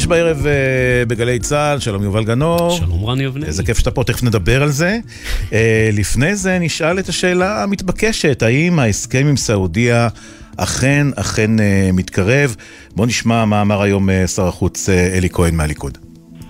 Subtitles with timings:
[0.00, 2.70] חמש בערב אה, בגלי צה"ל, שלום יובל גנור.
[2.70, 3.46] שלום רני אבנר.
[3.46, 4.98] איזה כיף שאתה פה, תכף נדבר על זה.
[5.52, 10.08] אה, לפני זה נשאל את השאלה המתבקשת, האם ההסכם עם סעודיה
[10.56, 12.56] אכן, אכן אה, מתקרב?
[12.96, 15.98] בוא נשמע מה אמר היום שר החוץ אלי כהן מהליכוד.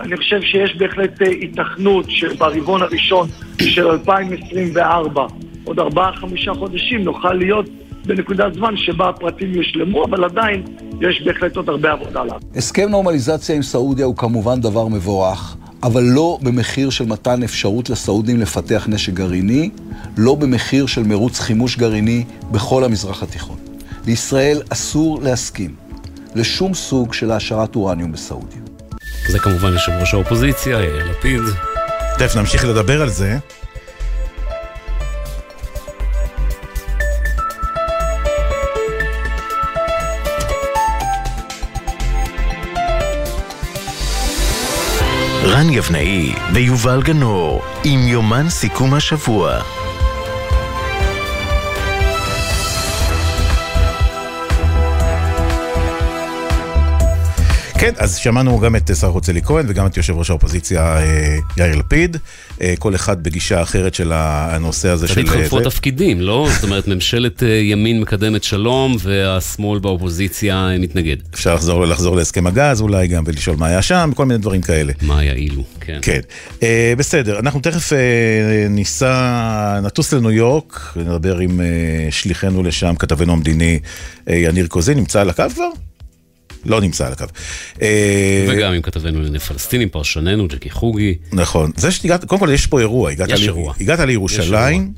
[0.01, 3.27] אני חושב שיש בהחלט היתכנות שברבעון הראשון
[3.61, 5.25] של 2024,
[5.63, 7.65] עוד ארבעה-חמישה חודשים, נוכל להיות
[8.05, 10.63] בנקודת זמן שבה הפרטים יושלמו, אבל עדיין
[11.01, 12.33] יש בהחלט עוד הרבה עבודה לה.
[12.55, 18.39] הסכם נורמליזציה עם סעודיה הוא כמובן דבר מבורך, אבל לא במחיר של מתן אפשרות לסעודים
[18.39, 19.69] לפתח נשק גרעיני,
[20.17, 23.57] לא במחיר של מרוץ חימוש גרעיני בכל המזרח התיכון.
[24.05, 25.75] לישראל אסור להסכים
[26.35, 28.61] לשום סוג של העשרת אורניום בסעודיה.
[29.27, 31.41] זה כמובן יושב ראש האופוזיציה, יאיר לפיד.
[32.19, 33.37] תכף נמשיך לדבר על זה.
[45.73, 49.59] יבנאי ויובל גנור עם יומן סיכום השבוע
[57.81, 61.37] כן, אז שמענו גם את שר החוץ אלי כהן וגם את יושב ראש האופוזיציה אה,
[61.57, 62.17] יאיר לפיד,
[62.61, 65.13] אה, כל אחד בגישה אחרת של הנושא הזה של...
[65.13, 66.47] קצת התחלפו התפקידים, לא?
[66.53, 71.15] זאת אומרת, ממשלת ימין מקדמת שלום והשמאל באופוזיציה מתנגד.
[71.33, 74.93] אפשר לחזור, לחזור להסכם הגז אולי גם ולשאול מה היה שם, כל מיני דברים כאלה.
[75.01, 75.99] מה יעילו, כן.
[76.01, 76.19] כן.
[76.97, 77.91] בסדר, אנחנו תכף
[78.69, 81.61] ניסע, נטוס לניו יורק, נדבר עם
[82.09, 83.79] שליחנו לשם, כתבנו המדיני
[84.27, 85.69] יניר קוזין, נמצא על הקו כבר?
[86.65, 87.25] לא נמצא על הקו.
[87.81, 91.15] אה, וגם עם כתבנו לענייני פלסטינים, פרשננו, ג'קי חוגי.
[91.31, 91.71] נכון.
[91.75, 93.11] זה שהגעת, קודם כל יש פה אירוע.
[93.11, 93.73] יש אירוע.
[93.81, 94.93] הגעת לירושלים.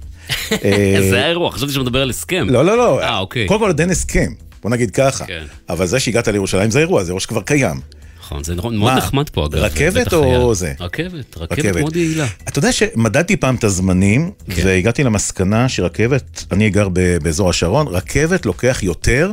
[0.52, 2.48] אה, זה היה אירוע, חשבתי שאתה מדבר על הסכם.
[2.50, 3.02] לא, לא, לא.
[3.02, 3.48] אה, אוקיי.
[3.48, 5.26] קודם כל עוד אין הסכם, בוא נגיד ככה.
[5.26, 5.44] כן.
[5.70, 7.80] אבל זה שהגעת לירושלים זה אירוע, זה אירוע שכבר קיים.
[8.20, 9.56] נכון, זה מאוד נחמד פה אגב.
[9.56, 10.74] רכבת או זה?
[10.80, 12.28] רכבת, רכבת מאוד יעילה.
[12.48, 14.62] אתה יודע שמדדתי פעם את הזמנים, כן.
[14.66, 16.88] והגעתי למסקנה שרכבת, אני גר
[17.24, 19.32] באזור השרון, רכבת לוקח יותר,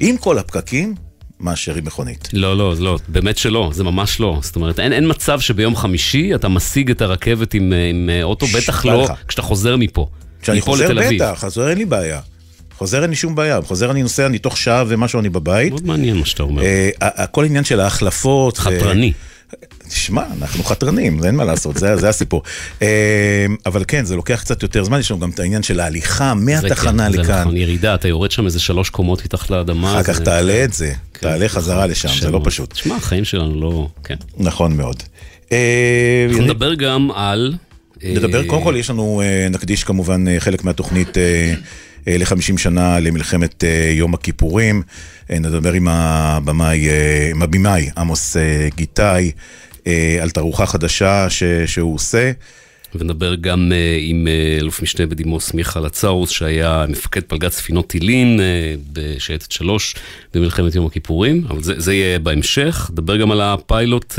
[0.00, 0.94] עם כל הפקקים,
[1.42, 2.28] מאשר עם מכונית.
[2.32, 4.38] לא, לא, לא, באמת שלא, זה ממש לא.
[4.42, 8.84] זאת אומרת, אין, אין מצב שביום חמישי אתה משיג את הרכבת עם, עם אוטו, בטח
[8.84, 9.12] לא לך.
[9.28, 10.06] כשאתה חוזר מפה.
[10.42, 12.20] כשאני חוזר בטח, חוזר אין לי בעיה.
[12.78, 15.72] חוזר אין לי שום בעיה, חוזר אני נוסע, אני תוך שעה ומשהו אני בבית.
[15.72, 16.62] מאוד מעניין מה שאתה אומר.
[16.62, 16.64] Uh,
[17.00, 18.58] הכל עניין של ההחלפות.
[18.58, 19.12] חתרני.
[19.88, 22.42] תשמע, אנחנו חתרנים, אין מה לעשות, זה, זה הסיפור.
[22.82, 26.34] אה, אבל כן, זה לוקח קצת יותר זמן, יש לנו גם את העניין של ההליכה
[26.34, 27.24] מהתחנה לכאן.
[27.24, 29.92] זה נכון, ירידה, אתה יורד שם איזה שלוש קומות מתחת לאדמה.
[29.92, 32.72] אחר כך תעלה את זה, כן, תעלה חזרה לשם, זה לא פשוט.
[32.72, 33.88] תשמע, החיים שלנו לא...
[34.04, 34.14] כן.
[34.36, 35.02] נכון מאוד.
[35.52, 37.54] אה, אנחנו נדבר גם על...
[38.02, 41.16] נדבר, אה, קודם כל יש לנו, נקדיש כמובן חלק מהתוכנית
[42.06, 44.82] ל-50 שנה למלחמת יום הכיפורים.
[45.30, 46.88] נדבר עם הבמאי,
[47.30, 48.36] עם הבמאי עמוס
[48.76, 49.32] גיטאי.
[49.86, 52.32] אה, על תערוכה חדשה ש, שהוא עושה.
[52.94, 58.40] ונדבר גם uh, עם uh, אלוף משנה בדימוס מיכה לצארוס, שהיה מפקד פלגת ספינות טילין
[58.40, 59.94] uh, בשייטת שלוש
[60.34, 62.88] במלחמת יום הכיפורים, אבל זה, זה יהיה בהמשך.
[62.92, 64.14] נדבר גם על הפיילוט,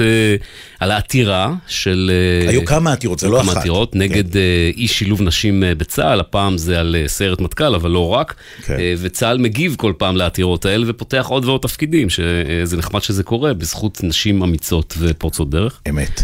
[0.79, 2.11] על העתירה של...
[2.47, 3.49] היו כמה עתירות, זה לא אחת.
[3.49, 3.99] כמה עתירות כן.
[3.99, 4.37] נגד uh,
[4.77, 8.35] אי שילוב נשים בצה"ל, הפעם זה על סיירת מטכ"ל, אבל לא רק.
[8.65, 8.77] כן.
[8.97, 14.03] וצה"ל מגיב כל פעם לעתירות האלה ופותח עוד ועוד תפקידים, שזה נחמד שזה קורה בזכות
[14.03, 15.81] נשים אמיצות ופורצות דרך.
[15.89, 16.21] אמת.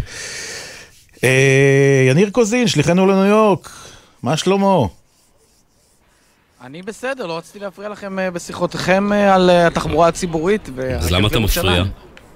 [1.24, 3.69] אה, יניר קוזין, שליחנו לניו יורק,
[4.24, 4.85] מה שלמה?
[6.63, 10.69] אני בסדר, לא רציתי להפריע לכם אה, בשיחותיכם אה, על התחבורה הציבורית.
[11.00, 11.84] אז למה אתה מפריע?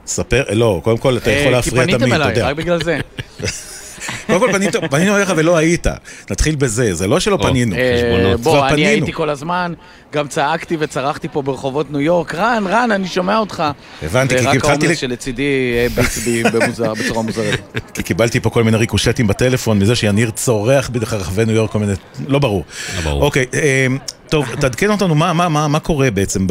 [0.06, 2.16] ספר, לא, קודם כל אתה יכול להפריע תמיד, אתה יודע.
[2.16, 3.00] כי פניתם אליי, רק בגלל זה.
[4.28, 5.88] קודם כל פנינו אליך ולא היית,
[6.32, 7.76] נתחיל בזה, זה לא שלא פנינו.
[7.76, 9.74] אה, בוא, אני הייתי כל הזמן,
[10.14, 13.64] גם צעקתי וצרחתי פה ברחובות ניו יורק, רן, רן, אני שומע אותך.
[14.04, 14.68] הבנתי, כי התחלתי...
[14.68, 17.60] ורק ההומלס שלצידי הביץ בי בצורה מוזרת.
[17.94, 21.94] כי קיבלתי פה כל מיני ריקושטים בטלפון מזה שיניר צורח ברחבי ניו יורק, כל מיני...
[22.28, 22.64] לא ברור.
[22.96, 23.24] לא ברור.
[23.24, 23.88] אוקיי, אה,
[24.30, 26.48] טוב, תעדכן אותנו, מה קורה בעצם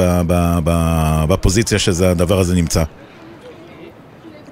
[1.29, 2.83] בפוזיציה שזה הדבר הזה נמצא?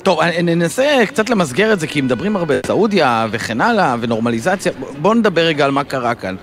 [0.03, 4.73] טוב, ננסה קצת למסגר את זה, כי מדברים הרבה על סעודיה וכן הלאה, ונורמליזציה.
[4.99, 6.37] בואו נדבר רגע על מה קרה כאן.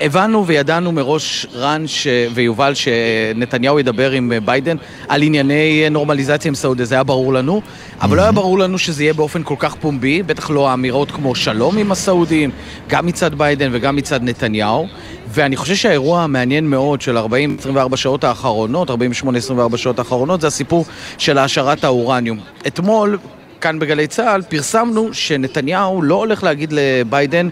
[0.00, 2.06] הבנו וידענו מראש רן ש...
[2.34, 4.76] ויובל שנתניהו ידבר עם ביידן
[5.08, 7.62] על ענייני נורמליזציה עם סעודיה, זה היה ברור לנו,
[8.00, 11.34] אבל לא היה ברור לנו שזה יהיה באופן כל כך פומבי, בטח לא האמירות כמו
[11.34, 12.50] שלום עם הסעודים,
[12.88, 14.88] גם מצד ביידן וגם מצד נתניהו.
[15.34, 20.84] ואני חושב שהאירוע המעניין מאוד של 40-24 שעות האחרונות, 48-24 שעות האחרונות, זה הסיפור
[21.18, 22.38] של העשרת האורניום.
[22.66, 23.18] אתמול
[23.60, 27.48] כאן בגלי צה"ל, פרסמנו שנתניהו לא הולך להגיד לביידן,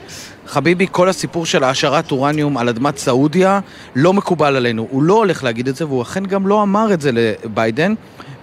[0.47, 3.61] חביבי, כל הסיפור של העשרת אורניום על אדמת סעודיה
[3.97, 4.87] לא מקובל עלינו.
[4.91, 7.95] הוא לא הולך להגיד את זה, והוא אכן גם לא אמר את זה לביידן.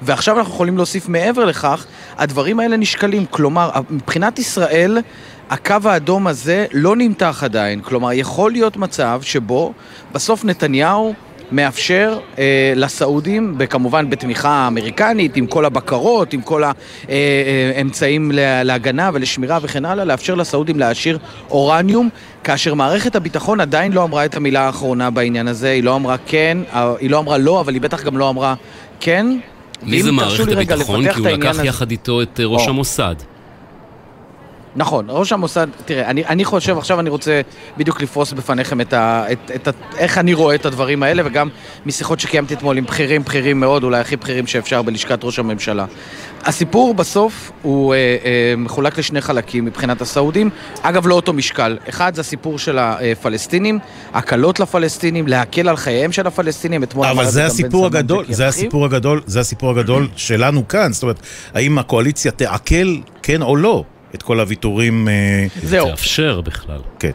[0.01, 1.85] ועכשיו אנחנו יכולים להוסיף מעבר לכך,
[2.17, 3.25] הדברים האלה נשקלים.
[3.25, 4.97] כלומר, מבחינת ישראל,
[5.49, 7.81] הקו האדום הזה לא נמתח עדיין.
[7.81, 9.73] כלומר, יכול להיות מצב שבו
[10.11, 11.13] בסוף נתניהו
[11.51, 16.63] מאפשר אה, לסעודים, וכמובן בתמיכה אמריקנית, עם כל הבקרות, עם כל
[17.75, 18.31] האמצעים
[18.63, 21.17] להגנה ולשמירה וכן הלאה, לאפשר לסעודים להעשיר
[21.49, 22.09] אורניום,
[22.43, 26.57] כאשר מערכת הביטחון עדיין לא אמרה את המילה האחרונה בעניין הזה, היא לא אמרה כן,
[26.73, 28.55] אה, היא לא אמרה לא, אבל היא בטח גם לא אמרה
[28.99, 29.37] כן.
[29.83, 31.13] מי זה מערכת הביטחון?
[31.13, 33.15] כי הוא לקח יחד איתו את אה, ראש המוסד.
[34.79, 37.41] נכון, ראש המוסד, תראה, אני, אני חושב, עכשיו אני רוצה
[37.77, 41.49] בדיוק לפרוס בפניכם את ה, את, את, את, איך אני רואה את הדברים האלה, וגם
[41.85, 45.85] משיחות שקיימתי אתמול עם בכירים, בכירים מאוד, אולי הכי בכירים שאפשר בלשכת ראש הממשלה.
[46.45, 50.49] הסיפור בסוף הוא אה, אה, מחולק לשני חלקים מבחינת הסעודים,
[50.81, 51.77] אגב לא אותו משקל.
[51.89, 53.79] אחד זה הסיפור של הפלסטינים,
[54.13, 59.21] הקלות לפלסטינים, להקל על חייהם של הפלסטינים, אתמול אבל זה הסיפור הגדול, זה הסיפור הגדול,
[59.25, 61.19] זה הסיפור הגדול שלנו כאן, זאת אומרת,
[61.53, 63.83] האם הקואליציה תעכל, כן או לא?
[64.15, 65.07] את כל הוויתורים...
[65.07, 65.89] אה, זהו.
[65.89, 66.79] תאפשר בכלל.
[66.99, 67.11] כן.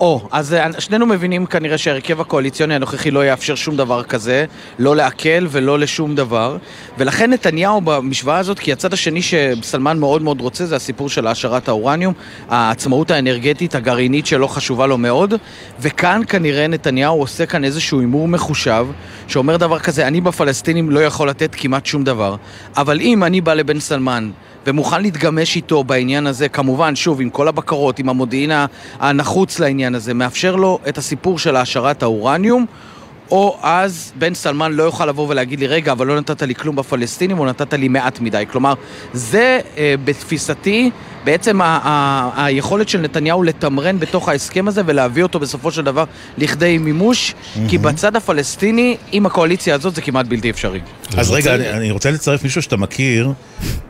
[0.00, 4.44] או, אז אה, שנינו מבינים כנראה שההרכב הקואליציוני הנוכחי לא יאפשר שום דבר כזה,
[4.78, 6.56] לא לעכל ולא לשום דבר,
[6.98, 11.68] ולכן נתניהו במשוואה הזאת, כי הצד השני שסלמן מאוד מאוד רוצה זה הסיפור של העשרת
[11.68, 12.14] האורניום,
[12.48, 15.34] העצמאות האנרגטית הגרעינית שלו חשובה לו מאוד,
[15.80, 18.86] וכאן כנראה נתניהו עושה כאן איזשהו הימור מחושב,
[19.28, 22.36] שאומר דבר כזה, אני בפלסטינים לא יכול לתת כמעט שום דבר,
[22.76, 24.30] אבל אם אני בא לבן סלמן
[24.66, 28.50] ומוכן להתגמש איתו בעניין הזה, כמובן, שוב, עם כל הבקרות, עם המודיעין
[29.00, 32.66] הנחוץ לעניין הזה, מאפשר לו את הסיפור של העשרת האורניום,
[33.30, 36.76] או אז בן סלמן לא יוכל לבוא ולהגיד לי, רגע, אבל לא נתת לי כלום
[36.76, 38.44] בפלסטינים, או נתת לי מעט מדי.
[38.50, 38.74] כלומר,
[39.12, 40.90] זה אה, בתפיסתי
[41.24, 46.04] בעצם ה- ה- היכולת של נתניהו לתמרן בתוך ההסכם הזה ולהביא אותו בסופו של דבר
[46.38, 47.60] לכדי מימוש, mm-hmm.
[47.68, 50.80] כי בצד הפלסטיני, עם הקואליציה הזאת זה כמעט בלתי אפשרי.
[51.16, 53.32] אז רגע, אני, אני רוצה לצרף מישהו שאתה מכיר,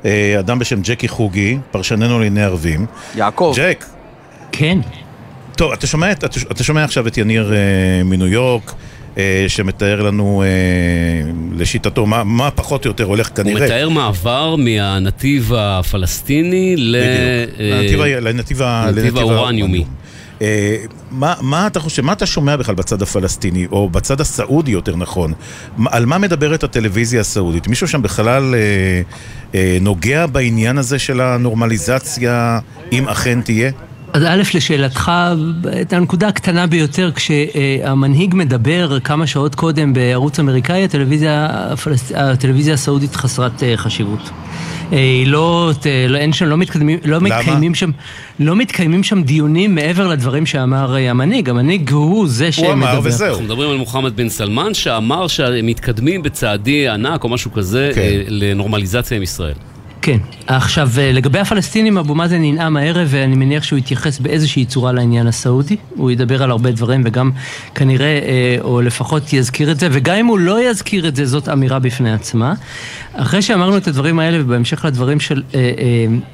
[0.05, 2.87] אה, אדם בשם ג'קי חוגי, פרשננו לענייני ערבים.
[3.15, 3.55] יעקב.
[3.57, 3.85] ג'ק.
[4.53, 4.79] כן.
[5.57, 8.73] טוב, אתה שומע, אתה, אתה שומע עכשיו את יניר אה, מניו יורק.
[9.19, 13.59] אה, שמתאר לנו אה, לשיטתו מה, מה פחות או יותר הולך כנראה.
[13.59, 16.97] הוא מתאר מעבר מהנתיב הפלסטיני ל...
[17.59, 19.85] לנתיב, לנתיב, לנתיב האורניומי.
[21.11, 25.33] מה, מה אתה חושב, מה אתה שומע בכלל בצד הפלסטיני, או בצד הסעודי יותר נכון?
[25.87, 27.69] על מה מדברת הטלוויזיה הסעודית?
[27.69, 29.03] מישהו שם בכלל אה,
[29.55, 32.59] אה, נוגע בעניין הזה של הנורמליזציה,
[32.93, 33.71] אם אכן תהיה?
[34.13, 35.13] אז א', לשאלתך,
[35.81, 42.13] את הנקודה הקטנה ביותר, כשהמנהיג מדבר כמה שעות קודם בערוץ אמריקאי, הטלוויזיה, הפלס...
[42.15, 44.31] הטלוויזיה הסעודית חסרת אה, חשיבות.
[44.93, 45.71] אה, היא לא,
[46.09, 47.91] לא, אין שם, לא מתקדמים, לא מתקיימים שם,
[48.41, 51.51] לא מתקיימים שם דיונים מעבר לדברים שאמר אה, המנהיג.
[51.51, 52.69] המנהיג הוא זה שמדבר.
[52.69, 53.29] הוא אמר וזהו.
[53.29, 58.01] אנחנו מדברים על מוחמד בן סלמן, שאמר שהם מתקדמים בצעדי ענק או משהו כזה כן.
[58.29, 59.55] לנורמליזציה עם ישראל.
[60.03, 60.19] כן.
[60.47, 65.27] עכשיו, אה, לגבי הפלסטינים, אבו מאזן ינאם הערב, ואני מניח שהוא יתייחס באיזושהי צורה לעניין
[65.27, 65.77] הסעודי.
[65.97, 67.31] הוא ידבר על הרבה דברים, וגם
[67.75, 71.49] כנראה, אה, או לפחות יזכיר את זה, וגם אם הוא לא יזכיר את זה, זאת
[71.49, 72.55] אמירה בפני עצמה.
[73.13, 75.61] אחרי שאמרנו את הדברים האלה, ובהמשך לדברים של אה,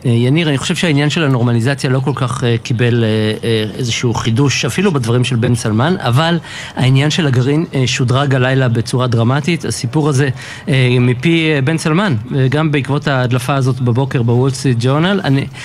[0.06, 3.08] אה, יניר, אני חושב שהעניין של הנורמליזציה לא כל כך אה, קיבל אה,
[3.44, 6.38] אה, איזשהו חידוש, אפילו בדברים של בן סלמן, אבל
[6.76, 9.64] העניין של הגרעין אה, שודרג הלילה בצורה דרמטית.
[9.64, 10.28] הסיפור הזה
[10.68, 15.20] אה, מפי אה, בן סלמן, אה, גם בעקבות ההדלפה הזאת בבוקר בוול סטריט ג'ורנל.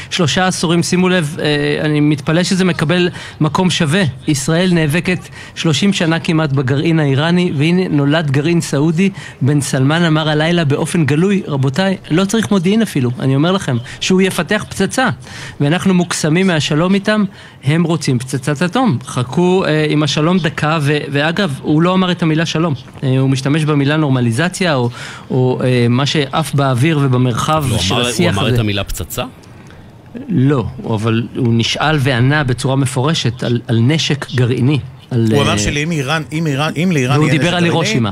[0.10, 3.10] שלושה עשורים, שימו לב, אה, אני מתפלא שזה מקבל
[3.42, 4.04] מקום שווה.
[4.28, 5.20] ישראל נאבקת
[5.56, 9.10] 30 שנה כמעט בגרעין האיראני, והנה נולד גרעין סעודי.
[9.42, 14.22] בן סלמן אמר הלילה באופן גלוי, רבותיי, לא צריך מודיעין אפילו, אני אומר לכם, שהוא
[14.22, 15.10] יפתח פצצה.
[15.62, 17.24] ואנחנו מוקסמים מהשלום איתם,
[17.64, 18.98] הם רוצים פצצת אטום.
[19.06, 22.74] חכו אה, עם השלום דקה, ו- ואגב, הוא לא אמר את המילה שלום.
[23.04, 24.90] אה, הוא משתמש במילה נורמליזציה, או,
[25.32, 28.40] או אה, מה שעף באוויר ובמרחב לא של אמר, השיח הזה.
[28.40, 29.26] הוא אמר את המילה פצצה?
[30.30, 34.80] לא, אבל הוא נשאל וענה בצורה מפורשת על, על נשק גרעיני.
[35.12, 37.42] על, הוא אמר שלאם איראן, אם איראן, אם לאיראן יהיה נשק גרעיני...
[37.42, 38.12] והוא דיבר על הירושימה.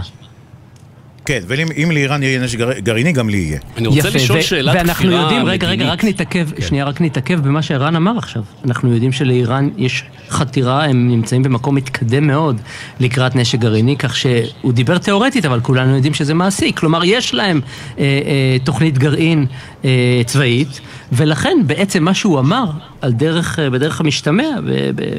[1.29, 3.59] כן, ואם לאיראן יהיה נשק גרעיני, גם לי יהיה.
[3.77, 6.61] אני רוצה יפה, לשאול שאלת כפירה ואנחנו יודעים, רגע, רגע, רק נתעכב, כן.
[6.61, 8.43] שנייה, רק נתעכב במה שערן אמר עכשיו.
[8.65, 12.61] אנחנו יודעים שלאיראן יש חתירה, הם נמצאים במקום מתקדם מאוד
[12.99, 16.71] לקראת נשק גרעיני, כך שהוא דיבר תיאורטית, אבל כולנו יודעים שזה מעשי.
[16.75, 17.61] כלומר, יש להם
[17.99, 19.45] אה, אה, תוכנית גרעין
[19.85, 20.79] אה, צבאית,
[21.11, 22.65] ולכן בעצם מה שהוא אמר,
[23.01, 24.43] על דרך, בדרך המשתמע,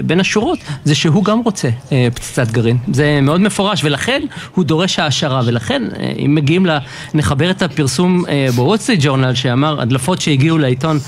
[0.04, 1.68] בין השורות, זה שהוא גם רוצה
[2.14, 2.76] פצצת גרעין.
[2.92, 4.22] זה מאוד מפורש, ולכן
[4.54, 5.82] הוא דורש העשרה, ולכן
[6.24, 6.78] אם מגיעים ל...
[7.14, 10.98] נחבר את הפרסום בוול ג'ורנל שאמר, הדלפות שהגיעו לעיתון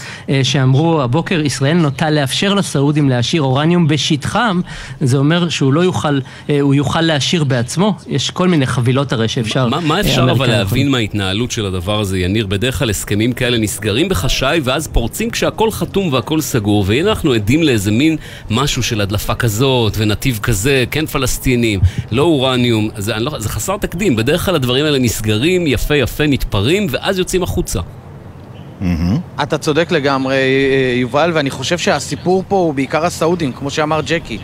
[0.43, 4.61] שאמרו הבוקר, ישראל נוטה לאפשר לסעודים להשאיר אורניום בשטחם,
[5.01, 6.21] זה אומר שהוא לא יוכל,
[6.61, 9.69] הוא יוכל להשאיר בעצמו, יש כל מיני חבילות הרי שאפשר...
[9.69, 12.47] מה, מה אפשר אבל להבין מההתנהלות של הדבר הזה, יניר?
[12.47, 17.63] בדרך כלל הסכמים כאלה נסגרים בחשאי ואז פורצים כשהכול חתום והכול סגור, והנה אנחנו עדים
[17.63, 18.17] לאיזה מין
[18.51, 24.17] משהו של הדלפה כזאת ונתיב כזה, כן פלסטינים, לא אורניום, זה, לא, זה חסר תקדים,
[24.17, 27.81] בדרך כלל הדברים האלה נסגרים, יפה יפה, נתפרים, ואז יוצאים החוצה.
[27.81, 29.43] Mm-hmm.
[29.43, 34.39] אתה צודק לגמרי, אה, יובל, ואני חושב שהסיפור פה הוא בעיקר הסעודים, כמו שאמר ג'קי.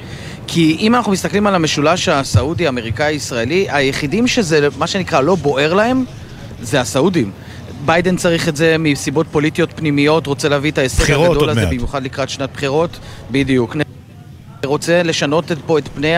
[0.46, 5.74] כי אם אנחנו מסתכלים על המשולש הסעודי, אמריקאי, ישראלי, היחידים שזה, מה שנקרא, לא בוער
[5.74, 6.04] להם,
[6.62, 7.30] זה הסעודים.
[7.84, 12.28] ביידן צריך את זה מסיבות פוליטיות פנימיות, רוצה להביא את ההישג הגדול הזה, במיוחד לקראת
[12.28, 12.98] שנת בחירות.
[13.30, 13.76] בדיוק.
[14.64, 16.14] רוצה לשנות את פה את פני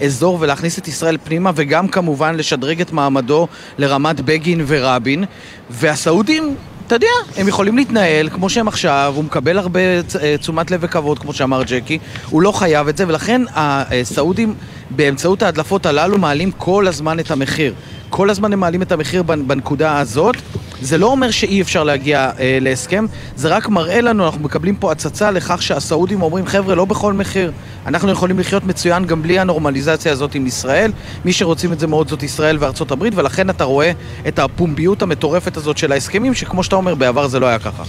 [0.00, 3.48] האזור ולהכניס את ישראל פנימה וגם כמובן לשדרג את מעמדו
[3.78, 5.24] לרמת בגין ורבין
[5.70, 10.80] והסעודים אתה יודע, הם יכולים להתנהל כמו שהם עכשיו, הוא מקבל הרבה אה, תשומת לב
[10.82, 11.98] וכבוד, כמו שאמר ג'קי,
[12.30, 14.54] הוא לא חייב את זה, ולכן הסעודים
[14.90, 17.74] באמצעות ההדלפות הללו מעלים כל הזמן את המחיר.
[18.10, 20.36] כל הזמן הם מעלים את המחיר בנקודה הזאת.
[20.82, 23.06] זה לא אומר שאי אפשר להגיע אה, להסכם,
[23.36, 27.52] זה רק מראה לנו, אנחנו מקבלים פה הצצה לכך שהסעודים אומרים, חבר'ה, לא בכל מחיר.
[27.86, 30.92] אנחנו יכולים לחיות מצוין גם בלי הנורמליזציה הזאת עם ישראל.
[31.24, 33.92] מי שרוצים את זה מאוד זאת ישראל וארצות הברית, ולכן אתה רואה
[34.28, 37.82] את הפומביות המטורפת הזאת של ההסכמים, שכמו שאתה אומר, בעבר זה לא היה ככה.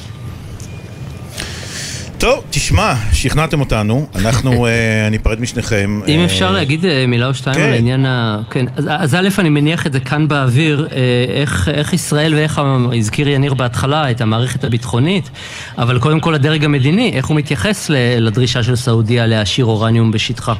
[2.19, 6.01] טוב, תשמע, שכנעתם אותנו, אנחנו, אה, אני אפרד משניכם.
[6.07, 7.71] אם אפשר להגיד אה, מילה או שתיים על כן.
[7.71, 8.39] העניין ה...
[8.49, 11.43] כן, אז א', אני מניח את זה כאן באוויר, אה,
[11.73, 12.61] איך ישראל ואיך
[12.97, 15.29] הזכיר יניר בהתחלה את המערכת הביטחונית,
[15.77, 20.53] אבל קודם כל הדרג המדיני, איך הוא מתייחס לדרישה של סעודיה להשאיר אורניום בשטחה.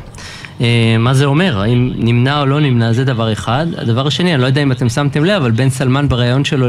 [0.61, 3.67] אה, מה זה אומר, האם נמנע או לא נמנע, זה דבר אחד.
[3.77, 6.67] הדבר השני, אני לא יודע אם אתם שמתם לב, אבל בן סלמן בריאיון שלו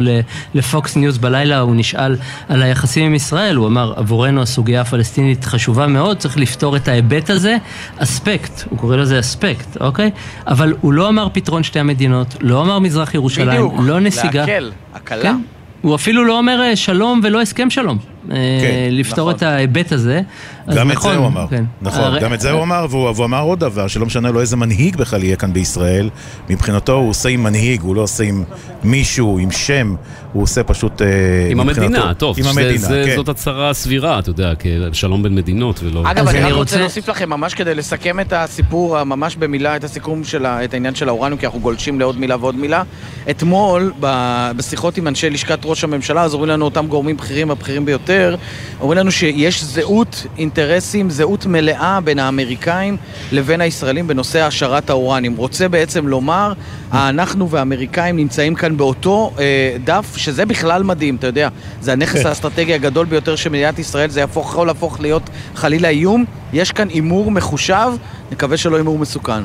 [0.54, 2.16] לפוקס ניוז בלילה, הוא נשאל
[2.48, 7.30] על היחסים עם ישראל, הוא אמר, עבורנו הסוגיה הפלסטינית חשובה מאוד, צריך לפתור את ההיבט
[7.30, 7.56] הזה,
[7.98, 10.10] אספקט, הוא קורא לזה אספקט, אוקיי?
[10.46, 14.28] אבל הוא לא אמר פתרון שתי המדינות, לא אמר מזרח ירושלים, בדיוק, לא נסיגה.
[14.28, 15.22] בדיוק, להקל, הקלה.
[15.22, 15.36] כן.
[15.82, 17.98] הוא אפילו לא אומר אה, שלום ולא הסכם שלום.
[18.28, 19.34] כן, לפתור נכון.
[19.34, 20.20] את ההיבט הזה.
[20.74, 21.64] גם את נכון, זה הוא אמר, כן.
[21.82, 22.18] נכון, הר...
[22.20, 24.96] גם את זה הוא אמר, והוא, והוא אמר עוד דבר, שלא משנה לו איזה מנהיג
[24.96, 26.10] בכלל יהיה כאן בישראל,
[26.50, 28.44] מבחינתו הוא עושה עם מנהיג, הוא לא עושה עם
[28.84, 29.94] מישהו, עם שם,
[30.32, 31.02] הוא עושה פשוט...
[31.02, 31.06] אה,
[31.50, 33.16] עם המדינה, טוב, עם המדינה, זה, כן.
[33.16, 34.52] זאת הצהרה סבירה, אתה יודע,
[34.92, 36.02] שלום בין מדינות ולא...
[36.06, 40.24] אגב, אני, אני רוצה להוסיף לכם, ממש כדי לסכם את הסיפור, ממש במילה, את הסיכום
[40.24, 42.82] של את העניין של האורניום, כי אנחנו גולשים לעוד מילה ועוד מילה.
[43.30, 43.92] אתמול,
[44.56, 48.17] בשיחות עם אנשי לשכת ראש הממשלה, אז אומרים לנו אותם גורמים בכירים, הבכירים ביותר,
[48.80, 52.96] אומרים לנו שיש זהות אינטרסים, זהות מלאה בין האמריקאים
[53.32, 55.36] לבין הישראלים בנושא העשרת האורניום.
[55.36, 56.52] רוצה בעצם לומר,
[56.92, 61.48] אנחנו והאמריקאים נמצאים כאן באותו אה, דף, שזה בכלל מדהים, אתה יודע.
[61.80, 62.26] זה הנכס כן.
[62.26, 66.24] האסטרטגי הגדול ביותר של מדינת ישראל, זה יהפוך, יכול להפוך להיות חלילה איום.
[66.52, 67.90] יש כאן הימור מחושב,
[68.32, 69.42] נקווה שלא הימור מסוכן.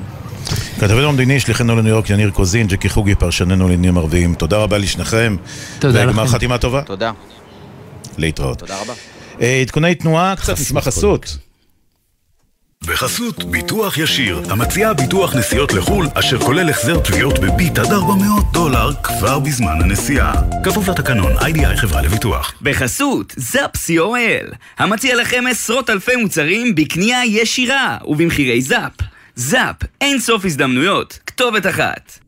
[0.79, 4.35] כתבנו המדיני, שליחנו לניו יורק, יניר קוזין, ג'קי חוגי, פרשננו לעניינים ערביים.
[4.35, 5.35] תודה רבה לשניכם.
[5.79, 6.09] תודה לכם.
[6.09, 6.81] וגמר חתימה טובה.
[6.81, 7.11] תודה.
[8.17, 8.59] להתראות.
[8.59, 8.93] תודה רבה.
[9.41, 11.37] אה, עדכוני תנועה, קצת נשמח חסות.
[12.87, 18.89] בחסות ביטוח ישיר, המציע ביטוח נסיעות לחו"ל, אשר כולל החזר תביעות בביט עד 400 דולר
[19.03, 20.33] כבר בזמן הנסיעה.
[20.63, 22.53] כפוף לתקנון, איי-די-איי חברה לביטוח.
[22.61, 28.91] בחסות זאפ co.il, המציע לכם עשרות אלפי מוצרים בקנייה ישירה ובמחירי זאפ.
[29.35, 32.22] זאפ, אין סוף הזדמנויות, כתובת אחת.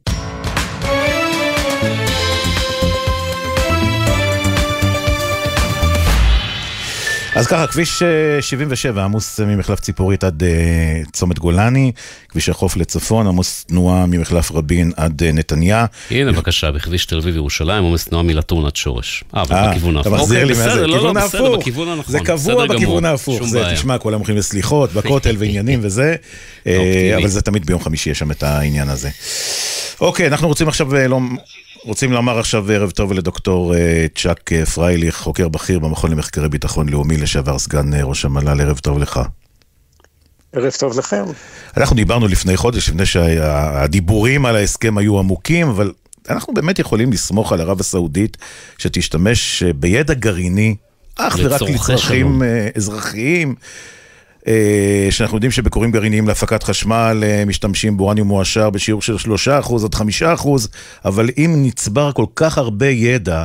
[7.36, 8.04] אז ככה, כביש
[8.42, 11.92] 77 אה, עמוס ממחלף ציפורית עד uh, צומת גולני,
[12.30, 15.86] כביש החוף לצפון, עמוס תנועה ממחלף רבין עד uh, נתניה.
[16.12, 19.24] הנה בבקשה, בכביש תל אביב ירושלים, עמוס תנועה מלטון עד שורש.
[19.36, 20.14] אה, אבל בכיוון ההפוך.
[20.14, 22.12] אתה מחזיר לי מה זה, לא, לא, בכיוון הנכון.
[22.12, 23.44] זה קבוע בכיוון ההפוך.
[23.44, 26.16] זה, תשמע, כולם הולכים לסליחות, בכותל ועניינים וזה,
[27.18, 29.10] אבל זה תמיד ביום חמישי יש שם את העניין הזה.
[30.02, 31.20] אוקיי, אנחנו רוצים עכשיו, לא...
[31.86, 36.90] רוצים לומר עכשיו ערב טוב לדוקטור אה, צ'אק אה, פרייליך, חוקר בכיר במכון למחקרי ביטחון
[36.90, 39.20] לאומי, לשעבר סגן אה, ראש המל"ל, ערב טוב לך.
[40.54, 41.24] ערב טוב לכם.
[41.78, 45.92] אנחנו דיברנו לפני חודש, לפני שהדיבורים על ההסכם היו עמוקים, אבל
[46.30, 48.38] אנחנו באמת יכולים לסמוך על ערב הסעודית
[48.78, 50.76] שתשתמש בידע גרעיני
[51.16, 52.42] אך ורק לצרכים
[52.76, 53.56] אזרחיים.
[54.48, 59.96] אה, שאנחנו יודעים שבכורים גרעיניים להפקת חשמל אה, משתמשים באורניום מועשר בשיעור של 3% עד
[59.96, 60.48] 5%,
[61.06, 63.44] אבל אם נצבר כל כך הרבה ידע,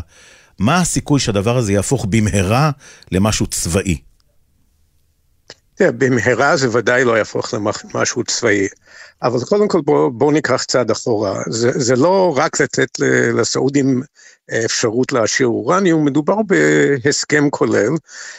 [0.59, 2.71] מה הסיכוי שהדבר הזה יהפוך במהרה
[3.13, 3.99] למשהו צבאי?
[5.81, 7.55] במהרה זה ודאי לא יהפוך
[7.95, 8.69] למשהו צבאי.
[9.23, 11.43] אבל קודם כל בואו בוא ניקח צעד אחורה.
[11.49, 12.89] זה, זה לא רק לתת
[13.35, 14.03] לסעודים
[14.65, 17.91] אפשרות להשאיר אורניום, מדובר בהסכם כולל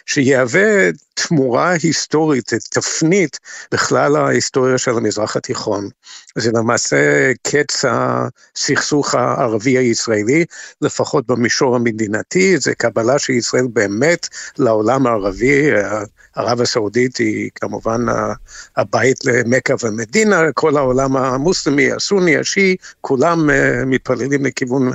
[0.06, 3.40] שיהווה תמורה היסטורית, תפנית
[3.72, 5.90] בכלל ההיסטוריה של המזרח התיכון.
[6.38, 10.46] זה למעשה קץ הסכסוך הערבי הישראלי,
[10.82, 14.28] לפחות במישור המדינתי, זה קבלה של ישראל באמת
[14.58, 15.72] לעולם הערבי,
[16.36, 18.06] ערב הסעודית היא כמובן
[18.78, 24.92] הבית למכה ומדינה, כל העולם המוסלמי, הסוני, השיעי, כולם אה, מתפללים לכיוון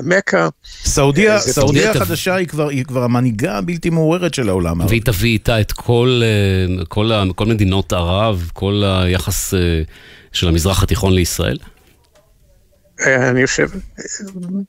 [0.00, 0.48] מכה.
[0.84, 4.80] סעודיה, אה, סעודיה החדשה היא כבר, היא כבר המנהיגה הבלתי מעוררת של העולם.
[4.88, 9.54] והיא תביא איתה את כל, אה, כל, כל מדינות ערב, כל היחס
[10.32, 11.58] של המזרח התיכון לישראל?
[13.06, 13.68] אה, אני חושב,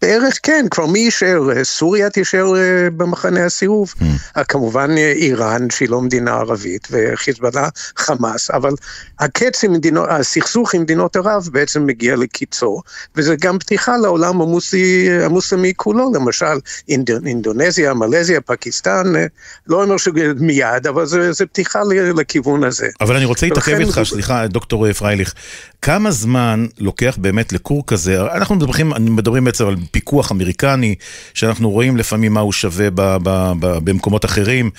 [0.01, 1.63] בערך כן, כבר מי יישאר?
[1.63, 3.93] סוריה תישאר אה, במחנה הסירוב.
[3.99, 4.43] Mm.
[4.43, 8.73] כמובן איראן, שהיא לא מדינה ערבית, וחיזבאללה, חמאס, אבל
[9.19, 12.81] הקץ עם מדינות, הסכסוך עם מדינות ערב בעצם מגיע לקיצו,
[13.15, 16.45] וזה גם פתיחה לעולם המוסי, המוסלמי כולו, למשל
[16.89, 19.25] אינד, אינדונזיה, מלזיה, פקיסטן, אה,
[19.67, 21.79] לא אומר שמיד, אבל זה, זה פתיחה
[22.15, 22.87] לכיוון הזה.
[23.01, 25.33] אבל אני רוצה להתעכב איתך, סליחה, דוקטור פרייליך,
[25.81, 28.21] כמה זמן לוקח באמת לכור כזה?
[28.21, 30.95] אנחנו מדברים, מדברים בעצם על פיקוח אמריקני,
[31.33, 34.69] שאנחנו רואים לפעמים מה הוא שווה ב, ב, ב, במקומות אחרים.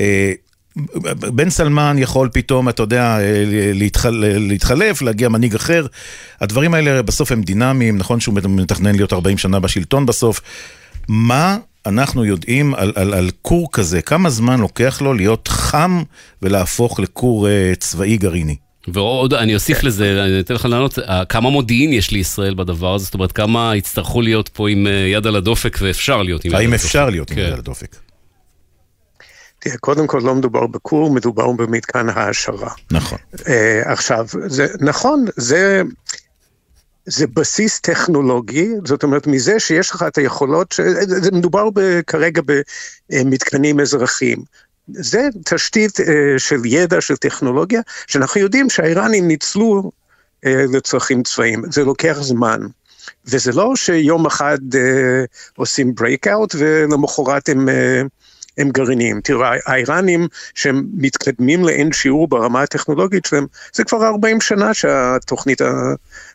[0.00, 0.32] אה,
[1.16, 3.42] בן סלמן יכול פתאום, אתה יודע, אה,
[3.74, 5.86] להתחל, להתחלף, להגיע מנהיג אחר.
[6.40, 10.40] הדברים האלה בסוף הם דינמיים, נכון שהוא מתכנן להיות 40 שנה בשלטון בסוף.
[11.08, 14.02] מה אנחנו יודעים על, על, על כור כזה?
[14.02, 16.02] כמה זמן לוקח לו להיות חם
[16.42, 18.56] ולהפוך לכור uh, צבאי גרעיני?
[18.92, 23.04] ועוד, אני אוסיף לזה, אני אתן לך לענות, אה, כמה מודיעין יש לישראל בדבר הזה,
[23.04, 26.56] זאת אומרת, כמה יצטרכו להיות פה עם אה, יד על הדופק ואפשר להיות עם יד
[26.56, 26.72] על הדופק.
[26.72, 27.42] האם אפשר להיות עם כן.
[27.42, 27.96] יד על הדופק?
[29.60, 32.70] תראה, קודם כל לא מדובר בכור, מדובר במתקן העשרה.
[32.90, 33.18] נכון.
[33.34, 33.42] Uh,
[33.84, 35.82] עכשיו, זה נכון, זה,
[37.06, 40.80] זה בסיס טכנולוגי, זאת אומרת, מזה שיש לך את היכולות, ש...
[41.06, 42.42] זה מדובר ב, כרגע
[43.10, 44.38] במתקנים אזרחיים.
[44.94, 49.92] זה תשתית אה, של ידע, של טכנולוגיה, שאנחנו יודעים שהאיראנים ניצלו
[50.46, 51.62] אה, לצרכים צבאיים.
[51.70, 52.60] זה לוקח זמן.
[53.26, 55.24] וזה לא שיום אחד אה,
[55.56, 58.02] עושים breakout ולמחרת הם, אה,
[58.58, 59.20] הם גרעיניים.
[59.20, 65.60] תראו, האיראנים שהם מתקדמים לאין שיעור ברמה הטכנולוגית שלהם, זה כבר 40 שנה שהתוכנית,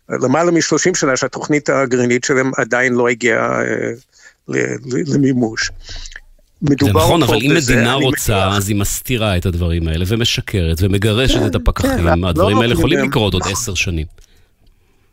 [0.10, 3.92] למעלה מ-30 שנה שהתוכנית הגרעינית שלהם עדיין לא הגיעה אה,
[5.08, 5.72] למימוש.
[6.70, 11.42] מדובר זה נכון, אבל אם מדינה רוצה, אז היא מסתירה את הדברים האלה ומשקרת ומגרשת
[11.46, 11.90] את הפקחים.
[11.98, 14.06] כן, הדברים לא האלה יכולים לקרות עוד עשר שנים.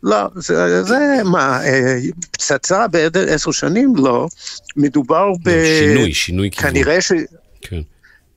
[0.03, 1.99] לא, זה, זה מה, אה,
[2.31, 3.95] פצצה בעשר שנים?
[3.97, 4.29] לא.
[4.77, 5.51] מדובר לא, ב...
[5.81, 6.71] שינוי, שינוי כיוון.
[6.71, 7.13] כנראה ש...
[7.61, 7.81] כן.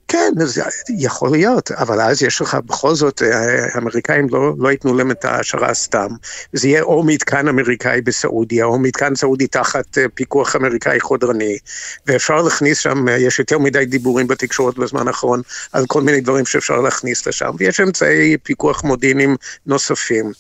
[0.08, 4.94] כן, זה יכול להיות, אבל אז יש לך בכל זאת, אה, האמריקאים לא, לא ייתנו
[4.94, 6.08] להם את ההשערה סתם.
[6.54, 11.58] זה יהיה או מתקן אמריקאי בסעודיה, או מתקן סעודי תחת אה, פיקוח אמריקאי חודרני,
[12.08, 15.41] ואפשר להכניס שם, אה, יש יותר מדי דיבורים בתקשורת בזמן האחרון
[15.72, 20.32] על כל מיני דברים שאפשר להכניס לשם, ויש אמצעי פיקוח מודיעיניים נוספים.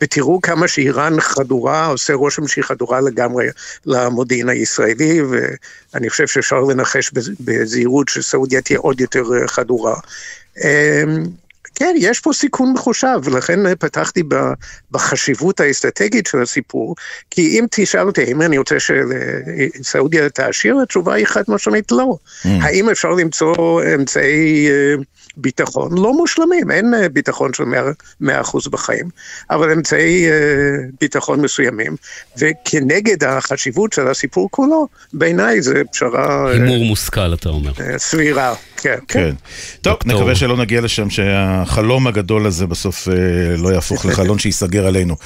[0.00, 3.46] ותראו כמה שאיראן חדורה, עושה רושם שהיא חדורה לגמרי
[3.86, 9.94] למודיעין הישראלי, ואני חושב שאפשר לנחש בזהירות שסעודיה תהיה עוד יותר אה, חדורה.
[10.64, 11.24] אמ,
[11.74, 14.22] כן, יש פה סיכון מחושב, ולכן פתחתי
[14.90, 16.94] בחשיבות האסטרטגית של הסיפור,
[17.30, 22.16] כי אם תשאל אותי, האם אני רוצה שסעודיה תעשיר, התשובה היא חד משמעית לא.
[22.42, 22.48] Mm.
[22.48, 24.94] האם אפשר למצוא אמצעי אה,
[25.36, 27.64] ביטחון לא מושלמים, אין אה, ביטחון של
[28.22, 28.26] 100%
[28.70, 29.08] בחיים,
[29.50, 30.32] אבל אמצעי אה,
[31.00, 31.96] ביטחון מסוימים,
[32.38, 36.50] וכנגד החשיבות של הסיפור כולו, בעיניי זה פשרה...
[36.50, 37.72] הימור מושכל, אתה אומר.
[37.96, 38.98] סבירה, כן.
[39.08, 39.34] כן.
[39.80, 43.08] טוב, נקווה שלא נגיע לשם, שהחלום הגדול הזה בסוף
[43.58, 45.16] לא יהפוך לחלון שייסגר עלינו.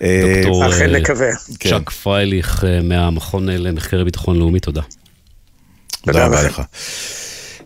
[0.00, 1.30] דוקטור אכן נקווה.
[1.58, 1.70] כן.
[1.70, 4.82] צ'אק פרייליך מהמכון למחקרי ביטחון לאומי, תודה.
[6.00, 6.62] תודה רבה לך.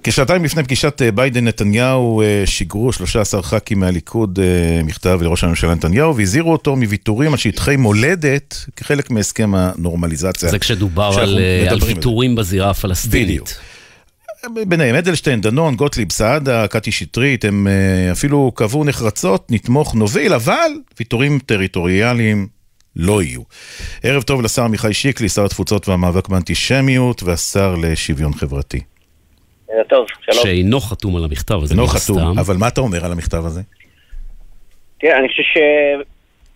[0.02, 6.16] כשעתיים לפני פגישת אה, ביידן-נתניהו אה, שיגרו 13 ח"כים מהליכוד אה, מכתב לראש הממשלה נתניהו
[6.16, 10.48] והזהירו אותו מוויתורים על שטחי מולדת כחלק מהסכם הנורמליזציה.
[10.48, 11.38] זה כשדובר על,
[11.70, 13.28] על ויתורים בזירה הפלסטינית.
[13.28, 13.48] בדיוק.
[14.68, 17.66] ביניהם אדלשטיין, דנון, גוטליב, סעדה, קטי שטרית, הם
[18.12, 22.46] אפילו קבעו נחרצות, נתמוך, נוביל, אבל ויתורים טריטוריאליים
[22.96, 23.40] לא יהיו.
[24.02, 28.80] ערב טוב לשר עמיחי שיקלי, שר התפוצות והמאבק באנטישמיות והשר לשוויון חברתי.
[29.88, 30.44] טוב, שלום.
[30.44, 31.74] שאינו חתום על המכתב הזה.
[31.74, 32.38] אינו חתום, סתם.
[32.38, 33.61] אבל מה אתה אומר על המכתב הזה?
[35.00, 35.42] תראה, אני חושב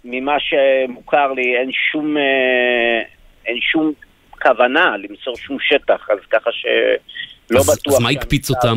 [0.04, 3.02] שממה שמוכר לי אין שום, אה,
[3.46, 3.92] אין שום
[4.42, 7.94] כוונה למסור שום שטח, אז ככה שלא אז, בטוח...
[7.94, 8.76] אז מה הקפיץ אותם?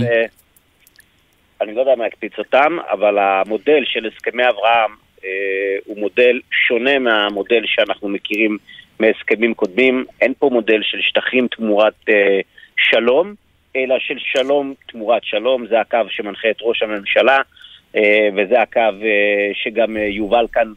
[1.62, 4.91] אני לא יודע מה הקפיץ אותם, אבל המודל של הסכמי אברהם
[5.23, 5.30] אה,
[5.86, 8.58] הוא מודל שונה מהמודל שאנחנו מכירים
[8.99, 10.06] מהסכמים קודמים.
[10.21, 12.39] אין פה מודל של שטחים תמורת אה,
[12.78, 13.34] שלום,
[13.75, 15.67] אלא של שלום תמורת שלום.
[15.67, 17.41] זה הקו שמנחה את ראש הממשלה,
[17.95, 20.67] אה, וזה הקו אה, שגם אה, יובל כאן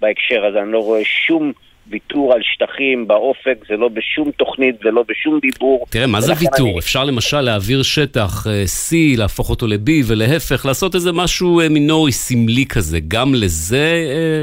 [0.00, 0.62] בהקשר הזה.
[0.62, 1.52] אני לא רואה שום...
[1.90, 5.86] ויתור על שטחים באופק, זה לא בשום תוכנית, זה לא בשום דיבור.
[5.90, 6.68] תראה, מה זה ויתור?
[6.70, 6.78] אני...
[6.78, 12.98] אפשר למשל להעביר שטח C, להפוך אותו ל-B ולהפך, לעשות איזה משהו מינורי סמלי כזה.
[13.08, 13.94] גם לזה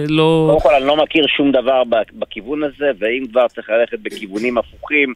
[0.08, 0.48] לא...
[0.50, 1.84] קודם כל, אני לא מכיר שום דבר
[2.14, 5.14] בכיוון הזה, ואם כבר צריך ללכת בכיוונים הפוכים,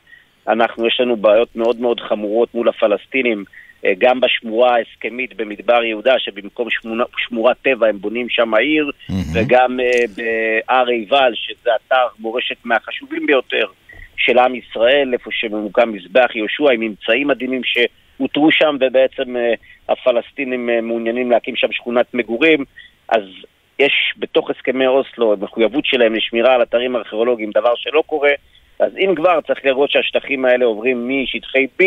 [0.48, 3.44] אנחנו, יש לנו בעיות מאוד מאוד חמורות מול הפלסטינים.
[3.86, 9.14] אה, גם בשמורה ההסכמית במדבר יהודה, שבמקום שמונה, שמורת טבע הם בונים שם עיר, mm-hmm.
[9.34, 13.66] וגם uh, בהר עיבל, שזה אתר מורשת מהחשובים ביותר
[14.18, 19.40] של עם ישראל, איפה שממוקם מזבח יהושע, עם ממצאים מדהימים שהותרו שם, ובעצם uh,
[19.90, 22.66] הפלסטינים מעוניינים להקים שם שכונת מגורים.
[23.10, 23.24] אז
[23.80, 28.32] יש בתוך הסכמי אוסלו מחויבות שלהם לשמירה על אתרים ארכיאולוגיים, דבר שלא קורה.
[28.80, 31.84] אז אם כבר, צריך לראות שהשטחים האלה עוברים משטחי B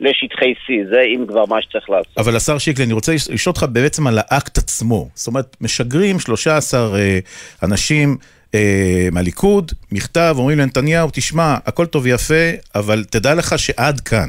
[0.00, 2.18] לשטחי C, זה אם כבר מה שצריך לעשות.
[2.18, 5.08] אבל השר שיקלי, אני רוצה לשאול אותך בעצם על האקט עצמו.
[5.14, 7.18] זאת אומרת, משגרים 13 אה,
[7.62, 8.16] אנשים
[8.54, 14.28] אה, מהליכוד, מכתב, אומרים לנתניהו, תשמע, הכל טוב ויפה, אבל תדע לך שעד כאן.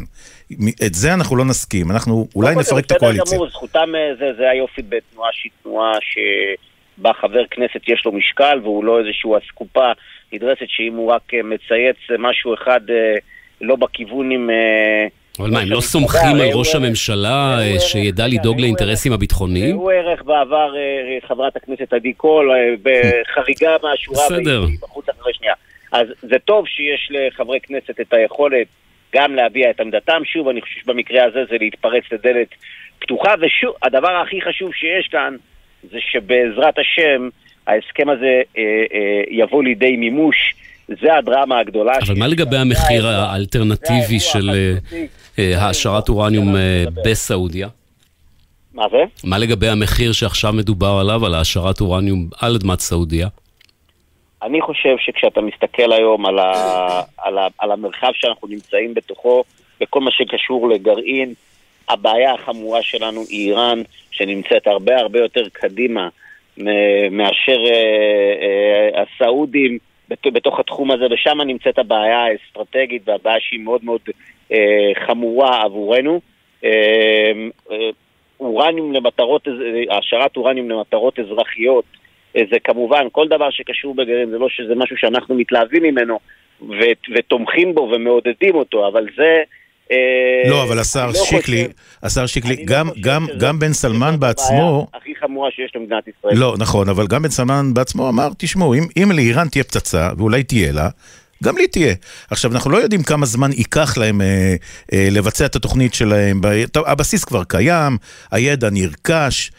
[0.85, 3.37] את זה אנחנו לא נסכים, אנחנו אולי נפרק את הקואליציה.
[3.37, 8.59] גמור, זכותם, אה, זה, זה היופי בתנועה שהיא תנועה שבה חבר כנסת יש לו משקל
[8.63, 9.91] והוא לא איזושהי אסקופה
[10.35, 13.15] נדרסת שאם הוא רק אה, מצייץ משהו אחד אה,
[13.61, 14.49] לא בכיוון עם...
[15.39, 19.75] אבל מה, הם לא סומכים על ראש הממשלה אה, שידע לדאוג לאינטרסים הביטחוניים?
[19.75, 24.23] הוא ערך בעבר אה, חברת הכנסת עדי קול, אה, בחריגה מהשורה.
[24.81, 25.53] בחוץ אחרי שנייה.
[25.91, 28.67] אז זה טוב שיש לחברי כנסת את היכולת
[29.15, 30.21] גם להביע את עמדתם.
[30.25, 32.47] שוב, אני חושב שבמקרה הזה זה להתפרץ לדלת
[32.99, 33.33] פתוחה.
[33.41, 35.35] ושוב, הדבר הכי חשוב שיש כאן
[35.91, 37.29] זה שבעזרת השם
[37.67, 40.55] ההסכם הזה אה, אה, יבוא לידי מימוש.
[41.01, 41.93] זה הדרמה הגדולה.
[42.07, 44.49] אבל מה לגבי המחיר האלטרנטיבי של
[45.37, 47.67] העשרת אורניום אה, בסעודיה?
[48.73, 49.03] מה זה?
[49.23, 53.27] מה לגבי המחיר שעכשיו מדובר עליו, על העשרת אורניום על אדמת סעודיה?
[54.43, 56.51] אני חושב שכשאתה מסתכל היום על, ה,
[57.17, 59.43] על, ה, על המרחב שאנחנו נמצאים בתוכו,
[59.81, 61.33] בכל מה שקשור לגרעין,
[61.89, 66.09] הבעיה החמורה שלנו היא איראן, שנמצאת הרבה הרבה יותר קדימה
[67.11, 69.77] מאשר אה, אה, הסעודים.
[70.25, 74.01] בתוך התחום הזה, ושם נמצאת הבעיה האסטרטגית והבעיה שהיא מאוד מאוד
[74.51, 76.21] אה, חמורה עבורנו.
[78.39, 79.47] אורניום למטרות,
[79.89, 81.85] העשרת אורניום למטרות אזרחיות,
[82.33, 86.19] זה כמובן, כל דבר שקשור בגרעין, זה לא שזה משהו שאנחנו מתלהבים ממנו
[87.15, 89.43] ותומכים בו ומעודדים אותו, אבל זה...
[89.91, 91.67] אה, לא, אבל השר לא שיקלי,
[92.03, 92.83] השר שיקלי, לא
[93.37, 94.87] גם, בן סלמן בעצמו...
[94.93, 96.37] הכי חמורה שיש למדינת ישראל.
[96.37, 100.71] לא, נכון, אבל גם בן סלמן בעצמו אמר, תשמעו, אם, לאיראן תהיה פצצה, ואולי תהיה
[100.71, 100.89] לה,
[101.43, 101.93] גם לי תהיה.
[102.29, 104.55] עכשיו, אנחנו לא יודעים כמה זמן ייקח להם אה,
[104.93, 106.41] אה, לבצע את התוכנית שלהם.
[106.75, 107.97] הבסיס כבר קיים,
[108.31, 109.51] הידע נרכש.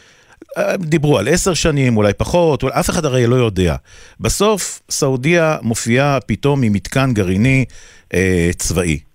[0.58, 3.76] אה, דיברו על עשר שנים, אולי פחות, אולי, אף אחד הרי לא יודע.
[4.20, 7.64] בסוף, סעודיה מופיעה פתאום עם מתקן גרעיני
[8.14, 9.05] אה, צבאי.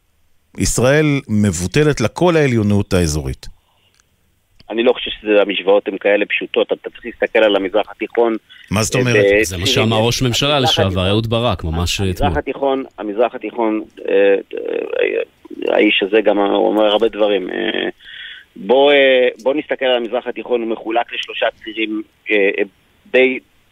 [0.58, 3.48] ישראל מבוטלת לכל העליונות האזורית.
[4.72, 8.36] אני לא חושב שהמשוואות הן כאלה פשוטות, אתה צריך להסתכל על המזרח התיכון.
[8.72, 9.26] מה זאת אומרת?
[9.42, 12.10] זה מה שאמר ראש ממשלה לשעבר, אהוד ברק, ממש אתמול.
[12.10, 17.50] המזרח התיכון, המזרח התיכון, אה, אה, האיש הזה גם אומר הרבה דברים.
[17.50, 17.90] אה,
[18.56, 22.02] בוא נסתכל על המזרח התיכון, הוא מחולק לשלושה צירים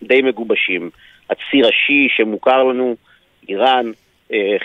[0.04, 0.90] די מגובשים.
[1.30, 2.96] הציר השיעי שמוכר לנו,
[3.50, 3.92] איראן,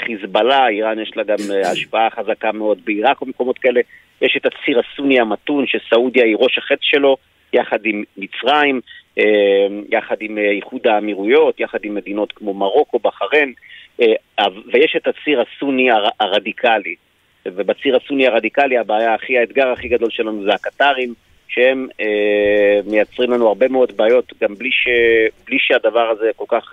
[0.05, 3.81] חיזבאללה, איראן יש לה גם השפעה חזקה מאוד בעיראק ומקומות כאלה.
[4.23, 7.17] יש את הציר הסוני המתון, שסעודיה היא ראש החץ שלו,
[7.53, 8.81] יחד עם מצרים,
[9.19, 13.53] אה, יחד עם אה, איחוד האמירויות, יחד עם מדינות כמו מרוקו, בחריין,
[14.01, 15.89] אה, ויש את הציר הסוני
[16.21, 16.95] הרדיקלי.
[17.47, 21.15] ובציר הסוני הרדיקלי הבעיה הכי, האתגר הכי גדול שלנו זה הקטרים,
[21.49, 24.89] שהם אה, מייצרים לנו הרבה מאוד בעיות, גם בלי, ש,
[25.47, 26.71] בלי שהדבר הזה כל כך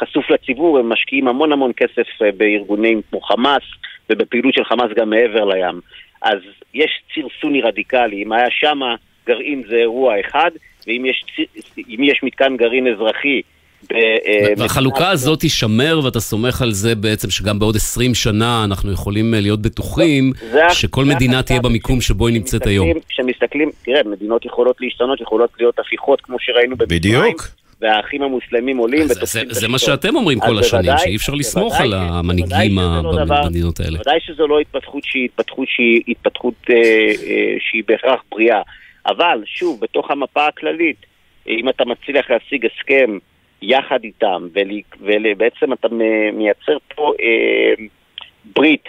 [0.00, 3.62] חשוף לציבור, הם משקיעים המון המון כסף בארגונים כמו חמאס
[4.10, 5.80] ובפעילות של חמאס גם מעבר לים.
[6.22, 6.38] אז
[6.74, 8.94] יש ציר סוני רדיקלי, אם היה שמה
[9.26, 10.50] גרעין זה אירוע אחד,
[10.86, 11.24] ואם יש,
[11.88, 13.42] יש מתקן גרעין אזרחי
[13.92, 19.34] אה, והחלוקה הזאת תישמר, ואתה סומך על זה בעצם שגם בעוד 20 שנה אנחנו יכולים
[19.34, 20.32] אה, להיות בטוחים
[20.70, 22.88] שכל מדינה תהיה במיקום שבו היא נמצאת היום.
[23.08, 27.00] כשמסתכלים, תראה, מדינות יכולות להשתנות, יכולות להיות הפיכות כמו שראינו במצרים.
[27.00, 27.59] בדיוק.
[27.80, 29.60] והאחים המוסלמים עולים ותופסים את השלטון.
[29.60, 34.00] זה מה שאתם אומרים כל השנים, שאי אפשר לסמוך על המנהיגים לא במדינות האלה.
[34.00, 37.12] ודאי שזו לא התפתחות שהיא התפתחות שהיא התפתחות אה,
[37.60, 38.62] שהיא בהכרח בריאה.
[39.06, 41.06] אבל שוב, בתוך המפה הכללית,
[41.48, 43.18] אם אתה מצליח להשיג הסכם
[43.62, 44.48] יחד איתם,
[45.00, 45.88] ובעצם אתה
[46.32, 47.84] מייצר פה אה,
[48.56, 48.88] ברית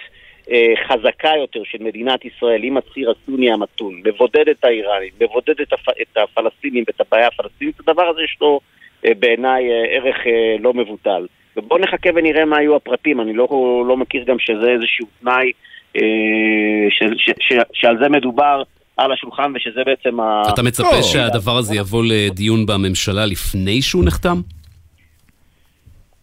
[0.52, 5.74] אה, חזקה יותר של מדינת ישראל עם הציר הסוני המתון, מבודד את האיראנים, מבודד את,
[5.74, 5.90] הפ...
[5.90, 8.81] את הפלסטינים ואת הבעיה הפלסטינית, הדבר הזה יש לו אה,
[9.20, 11.26] בעיניי אה, ערך אה, לא מבוטל.
[11.58, 13.48] ובואו נחכה ונראה מה יהיו הפרטים, אני לא,
[13.88, 15.52] לא מכיר גם שזה איזשהו תנאי
[15.96, 16.02] אה,
[16.90, 18.64] ש, ש, ש, שעל זה מדובר.
[18.98, 20.42] על השולחן ושזה בעצם ה...
[20.54, 21.02] אתה מצפה לא.
[21.02, 24.38] שהדבר הזה יבוא לדיון בממשלה לפני שהוא נחתם?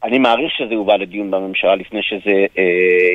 [0.05, 2.62] אני מעריך שזה יובא לדיון בממשלה לפני שזה אה,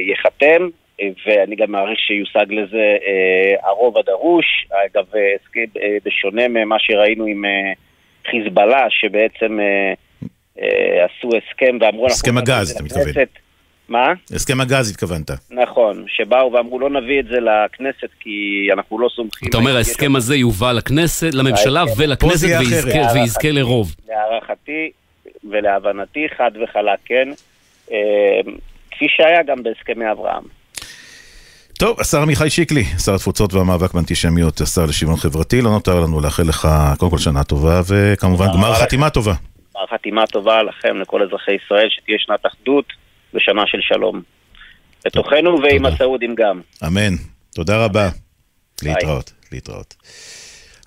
[0.07, 0.69] ייחתם,
[1.01, 4.45] אה, ואני גם מעריך שיושג לזה אה, הרוב הדרוש.
[4.71, 5.35] אגב, אה,
[5.81, 7.73] אה, בשונה ממה שראינו עם אה,
[8.31, 9.93] חיזבאללה, שבעצם אה,
[10.61, 12.05] אה, עשו הסכם ואמרו...
[12.05, 13.13] הסכם הגז, אתה מתכוון.
[13.89, 14.13] מה?
[14.35, 15.31] הסכם הגז התכוונת.
[15.51, 19.49] נכון, שבאו ואמרו לא נביא את זה לכנסת כי אנחנו לא סומכים...
[19.49, 22.47] אתה אומר ההסכם הזה יובא לכנסת, לממשלה ולכנסת
[23.13, 23.95] ויזכה לרוב.
[24.07, 24.91] להערכתי
[25.43, 27.29] ולהבנתי, חד וחלק כן,
[27.91, 27.97] אה,
[28.91, 30.43] כפי שהיה גם בהסכמי אברהם.
[31.79, 36.43] טוב, השר עמיחי שיקלי, שר התפוצות והמאבק באנטישמיות, השר לשוויון חברתי, לא נותר לנו לאחל
[36.43, 39.33] לך קודם כל שנה טובה, וכמובן גמר חתימה טובה.
[39.75, 42.85] גמר חתימה טובה לכם, לכל אזרחי ישראל, שתהיה שנת אחדות
[43.33, 44.21] ושנה של שלום.
[45.05, 46.61] בתוכנו ועם הסעודים גם.
[46.87, 47.13] אמן.
[47.55, 48.09] תודה רבה.
[48.83, 49.95] להתראות, להתראות.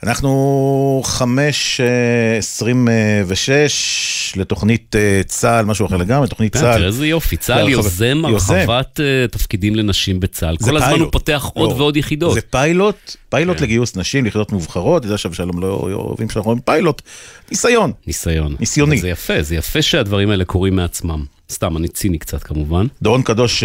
[0.02, 2.88] אנחנו חמש אה, עשרים
[3.26, 6.74] ושש לתוכנית אה, צה"ל, משהו אחר לגמרי, תוכנית כן, צה"ל.
[6.74, 10.56] תראה איזה יופי, צה"ל יוזם הרחבת אה, תפקידים לנשים בצה"ל.
[10.56, 12.34] כל הזמן הוא פותח עוד לא, ועוד יחידות.
[12.34, 13.64] זה פיילוט, פיילוט כן.
[13.64, 17.02] לגיוס נשים ליחידות מובחרות, אתה יודע שאבשלום לא אוהבים שאנחנו אומרים פיילוט,
[17.50, 17.92] ניסיון.
[18.06, 18.56] ניסיון.
[18.60, 18.98] ניסיוני.
[18.98, 21.35] זה יפה, זה יפה שהדברים האלה קורים מעצמם.
[21.50, 22.86] סתם, אני ציני קצת כמובן.
[23.02, 23.64] דורון קדוש,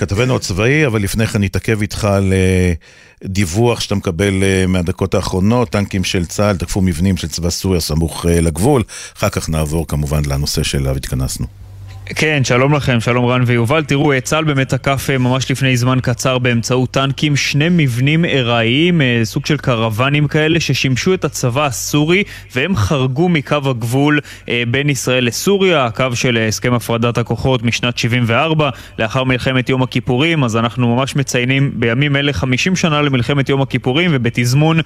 [0.00, 2.32] כתבנו הצבאי, אבל לפני כן נתעכב איתך על
[3.24, 4.34] דיווח שאתה מקבל
[4.68, 8.82] מהדקות האחרונות, טנקים של צה"ל תקפו מבנים של צבא סוריה סמוך לגבול.
[9.16, 11.65] אחר כך נעבור כמובן לנושא שאליו התכנסנו.
[12.14, 13.84] כן, שלום לכם, שלום רן ויובל.
[13.84, 19.20] תראו, צה"ל באמת תקף אה, ממש לפני זמן קצר באמצעות טנקים שני מבנים ארעיים, אה,
[19.24, 22.22] סוג של קרוונים כאלה, ששימשו את הצבא הסורי,
[22.54, 28.70] והם חרגו מקו הגבול אה, בין ישראל לסוריה, הקו של הסכם הפרדת הכוחות משנת 74,
[28.98, 34.10] לאחר מלחמת יום הכיפורים, אז אנחנו ממש מציינים בימים אלה 50 שנה למלחמת יום הכיפורים,
[34.14, 34.80] ובתזמון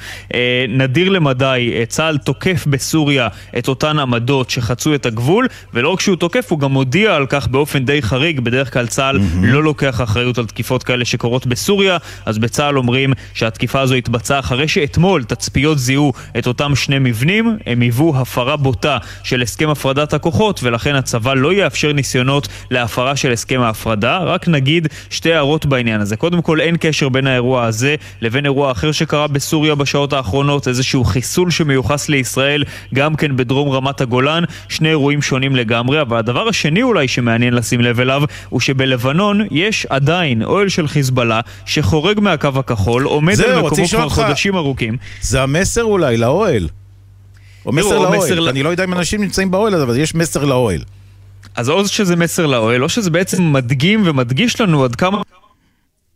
[0.68, 3.28] נדיר למדי, צה"ל תוקף בסוריה
[3.58, 6.72] את אותן עמדות שחצו את הגבול, ולא רק שהוא תוקף, הוא גם
[7.16, 9.46] על כך באופן די חריג, בדרך כלל צה"ל mm-hmm.
[9.46, 11.96] לא לוקח אחריות על תקיפות כאלה שקורות בסוריה,
[12.26, 17.80] אז בצה"ל אומרים שהתקיפה הזו התבצעה אחרי שאתמול תצפיות זיהו את אותם שני מבנים, הם
[17.80, 23.60] היוו הפרה בוטה של הסכם הפרדת הכוחות, ולכן הצבא לא יאפשר ניסיונות להפרה של הסכם
[23.60, 24.18] ההפרדה.
[24.18, 26.16] רק נגיד שתי הערות בעניין הזה.
[26.16, 31.04] קודם כל, אין קשר בין האירוע הזה לבין אירוע אחר שקרה בסוריה בשעות האחרונות, איזשהו
[31.04, 36.82] חיסול שמיוחס לישראל, גם כן בדרום רמת הגולן, שני אירועים שונים לגמרי, אבל הדבר השני
[36.82, 42.48] אולי אולי שמעניין לשים לב אליו, הוא שבלבנון יש עדיין אוהל של חיזבאללה שחורג מהקו
[42.54, 44.96] הכחול, עומד על מקומו כבר חודשים ארוכים.
[45.20, 46.68] זה המסר אולי לאוהל.
[47.66, 50.80] או מסר לאוהל, אני לא יודע אם אנשים נמצאים באוהל הזה, אבל יש מסר לאוהל.
[51.56, 55.22] אז או שזה מסר לאוהל, או שזה בעצם מדגים ומדגיש לנו עד כמה...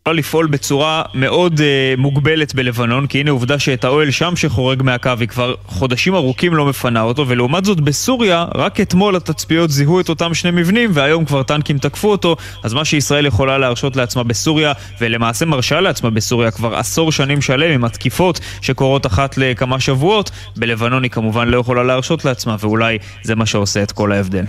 [0.07, 5.09] יכולה לפעול בצורה מאוד uh, מוגבלת בלבנון, כי הנה עובדה שאת האוהל שם שחורג מהקו
[5.19, 10.09] היא כבר חודשים ארוכים לא מפנה אותו, ולעומת זאת בסוריה, רק אתמול התצפיות זיהו את
[10.09, 14.73] אותם שני מבנים, והיום כבר טנקים תקפו אותו, אז מה שישראל יכולה להרשות לעצמה בסוריה,
[15.01, 21.03] ולמעשה מרשה לעצמה בסוריה כבר עשור שנים שלם עם התקיפות שקורות אחת לכמה שבועות, בלבנון
[21.03, 24.45] היא כמובן לא יכולה להרשות לעצמה, ואולי זה מה שעושה את כל ההבדל.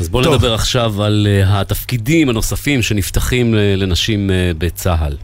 [0.00, 5.16] אז בואו נדבר עכשיו על uh, התפקידים הנוספים שנפתחים uh, לנשים uh, בצה"ל.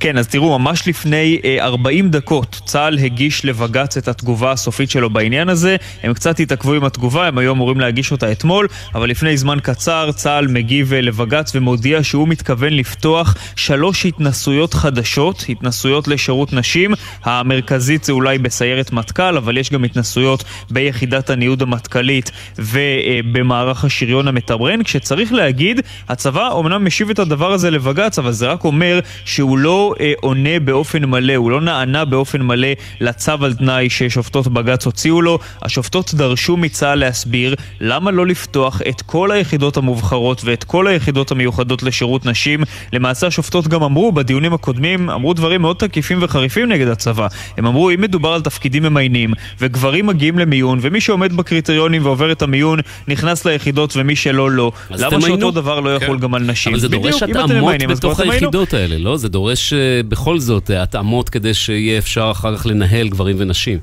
[0.00, 5.10] כן, אז תראו, ממש לפני אה, 40 דקות צה"ל הגיש לבג"ץ את התגובה הסופית שלו
[5.10, 5.76] בעניין הזה.
[6.02, 10.12] הם קצת התעכבו עם התגובה, הם היו אמורים להגיש אותה אתמול, אבל לפני זמן קצר
[10.12, 16.94] צה"ל מגיב אה, לבג"ץ ומודיע שהוא מתכוון לפתוח שלוש התנסויות חדשות, התנסויות לשירות נשים.
[17.24, 24.82] המרכזית זה אולי בסיירת מטכ"ל, אבל יש גם התנסויות ביחידת הניוד המטכ"לית ובמערך השריון המתמרן.
[24.82, 29.89] כשצריך להגיד, הצבא אומנם משיב את הדבר הזה לבג"ץ, אבל זה רק אומר שהוא לא
[30.00, 32.68] אה, עונה באופן מלא, הוא לא נענה באופן מלא
[33.00, 35.38] לצו על תנאי ששופטות בג"ץ הוציאו לו.
[35.62, 41.82] השופטות דרשו מצה"ל להסביר למה לא לפתוח את כל היחידות המובחרות ואת כל היחידות המיוחדות
[41.82, 42.62] לשירות נשים.
[42.92, 47.26] למעשה השופטות גם אמרו בדיונים הקודמים, אמרו דברים מאוד תקיפים וחריפים נגד הצבא.
[47.56, 52.42] הם אמרו, אם מדובר על תפקידים ממיינים, וגברים מגיעים למיון, ומי שעומד בקריטריונים ועובר את
[52.42, 56.22] המיון נכנס ליחידות ומי שלא לא, למה שאותו דבר לא יחול כן.
[56.22, 56.72] גם על נשים?
[56.72, 59.16] אבל זה דורש התאמות בתוך היחידות האלה, לא?
[59.16, 63.78] זה דורש אה, בכל זאת אה, התאמות כדי שיהיה אפשר אחר כך לנהל גברים ונשים.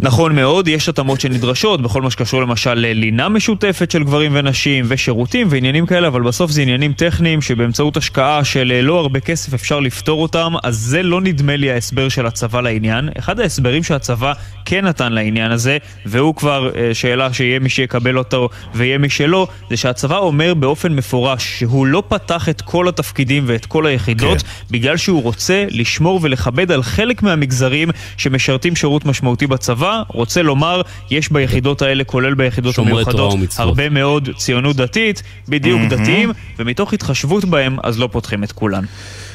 [0.00, 5.46] נכון מאוד, יש התאמות שנדרשות בכל מה שקשור למשל ללינה משותפת של גברים ונשים ושירותים
[5.50, 9.80] ועניינים כאלה, אבל בסוף זה עניינים טכניים שבאמצעות השקעה של אה, לא הרבה כסף אפשר
[9.80, 13.08] לפתור אותם, אז זה לא נדמה לי ההסבר של הצבא לעניין.
[13.18, 14.32] אחד ההסברים שהצבא
[14.64, 19.48] כן נתן לעניין הזה, והוא כבר אה, שאלה שיהיה מי שיקבל אותו ויהיה מי שלא,
[19.70, 24.48] זה שהצבא אומר באופן מפורש שהוא לא פתח את כל התפקידים ואת כל היחידות, כן.
[24.70, 29.87] בגלל שהוא רוצה לשמור ולכבד על חלק מהמגזרים שמשרתים שירות משמעותי בצבא.
[29.88, 35.96] הצבא רוצה לומר, יש ביחידות האלה, כולל ביחידות המיוחדות, הרבה מאוד ציונות דתית, בדיוק mm-hmm.
[35.96, 38.84] דתיים, ומתוך התחשבות בהם, אז לא פותחים את כולן.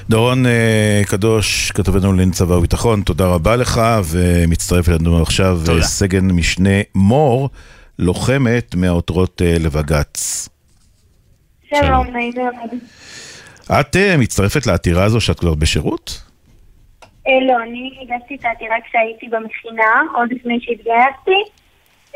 [0.09, 0.49] דורון uh,
[1.07, 5.81] קדוש, כתבנו לענייני צבא וביטחון, תודה רבה לך, ומצטרף אלינו עכשיו תודה.
[5.81, 7.49] סגן משנה מור,
[7.99, 10.49] לוחמת מהעותרות uh, לבג"ץ.
[11.69, 12.79] שלום, נעים מאוד.
[13.79, 16.32] את מצטרפת לעתירה הזו שאת כבר בשירות?
[17.27, 21.51] אה, לא, אני הגשתי את העתירה כשהייתי במכינה, עוד לפני שהתגייסתי.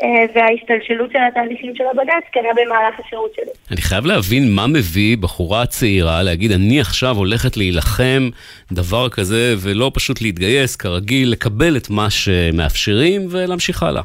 [0.02, 3.52] אה, וההשתלשלות של התהליכים של הבג"ץ קרה במהלך השירות שלי.
[3.70, 8.28] אני חייב להבין מה מביא בחורה צעירה להגיד, אני עכשיו הולכת להילחם
[8.72, 14.02] דבר כזה, ולא פשוט להתגייס כרגיל, לקבל את מה שמאפשרים ולהמשיך הלאה.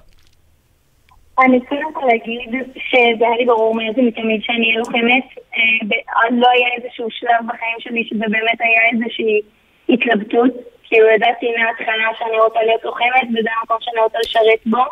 [1.39, 5.23] אני קודם כל אגיד שזה היה לי ברור מאיזה מתמיד שאני אהיה לוחמת.
[5.55, 9.41] אה, לא היה איזשהו שלב בחיים שלי שזה באמת היה איזושהי
[9.89, 10.72] התלבטות.
[10.93, 14.83] כאילו ידעתי מההתחלה שאני רוצה להיות לוחמת וזה המקום שאני רוצה לשרת בו.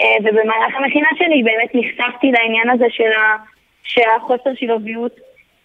[0.00, 3.36] אה, ובמהלך המכינה שלי באמת נחשפתי לעניין הזה של ה...
[3.82, 5.12] שהחוסר שילוביות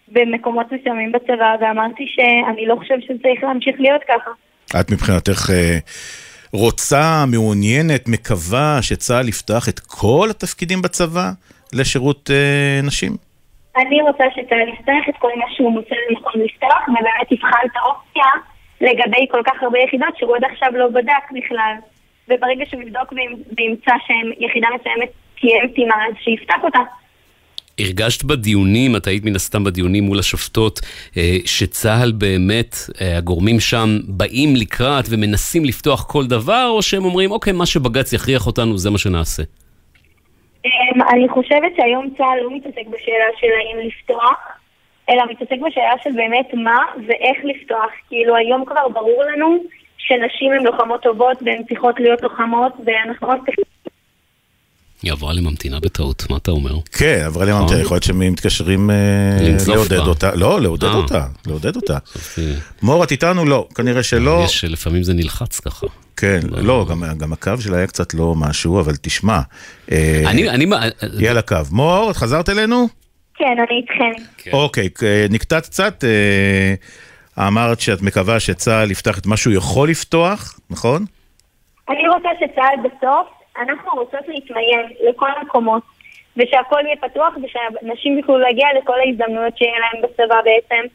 [0.08, 4.30] במקומות מסוימים בצבא, ואמרתי שאני לא חושבת שזה צריך להמשיך להיות ככה.
[4.80, 5.78] את מבחינתך אה,
[6.52, 11.30] רוצה, מעוניינת, מקווה שצה"ל יפתח את כל התפקידים בצבא
[11.72, 13.12] לשירות אה, נשים?
[13.76, 18.53] אני רוצה שצה"ל יפתח את כל מה שהוא מוצא לנכון לפתוח, ובאמת יבחן את האופציה
[18.80, 21.74] לגבי כל כך הרבה יחידות שהוא עד עכשיו לא בדק בכלל.
[22.28, 23.12] וברגע שהוא יבדוק
[23.58, 25.08] וימצא שיחידה מסוימת
[25.40, 26.78] תהיה מתאימה, אז שיפתח אותה.
[27.78, 30.80] הרגשת בדיונים, את היית מן הסתם בדיונים מול השופטות,
[31.16, 37.30] אה, שצה"ל באמת, אה, הגורמים שם באים לקראת ומנסים לפתוח כל דבר, או שהם אומרים,
[37.30, 39.42] אוקיי, מה שבג"ץ יכריח אותנו, זה מה שנעשה?
[40.64, 44.38] אמ, אני חושבת שהיום צה"ל לא מתעסק בשאלה של האם לפתוח,
[45.10, 47.90] אלא מתעסק בשאלה של באמת מה ואיך לפתוח.
[48.08, 49.56] כאילו היום כבר ברור לנו
[49.98, 53.40] שנשים הן לוחמות טובות והן צריכות להיות לוחמות ואנחנו רק.
[55.02, 56.74] היא עברה לממתינה בטעות, מה אתה אומר?
[56.92, 57.80] כן, עברה לממתינה, נכון.
[57.80, 58.96] יכול להיות שהם מתקשרים אה,
[59.68, 60.34] לעודד אותה.
[60.34, 60.94] לא, לעודד אה.
[60.94, 61.98] אותה, לעודד אותה.
[62.82, 63.44] מור, את איתנו?
[63.44, 64.42] לא, כנראה שלא.
[64.44, 65.86] יש, לפעמים זה נלחץ ככה.
[66.16, 66.86] כן, לא,
[67.18, 69.40] גם הקו שלה היה קצת לא משהו, אבל תשמע.
[69.92, 70.66] אה, אני, אני...
[71.18, 71.56] היא על הקו.
[71.70, 73.03] מור, את חזרת אלינו?
[73.34, 74.24] כן, אני איתכם.
[74.38, 74.50] כן.
[74.52, 74.88] אוקיי,
[75.30, 76.04] נקטעת קצת.
[76.04, 76.74] אה,
[77.48, 81.02] אמרת שאת מקווה שצה"ל יפתח את מה שהוא יכול לפתוח, נכון?
[81.88, 85.82] אני רוצה שצה"ל בסוף, אנחנו רוצות להתמיין לכל המקומות,
[86.36, 90.86] ושהכול יהיה פתוח ושאנשים יוכלו להגיע לכל ההזדמנויות שיהיה להם בצבא בעצם.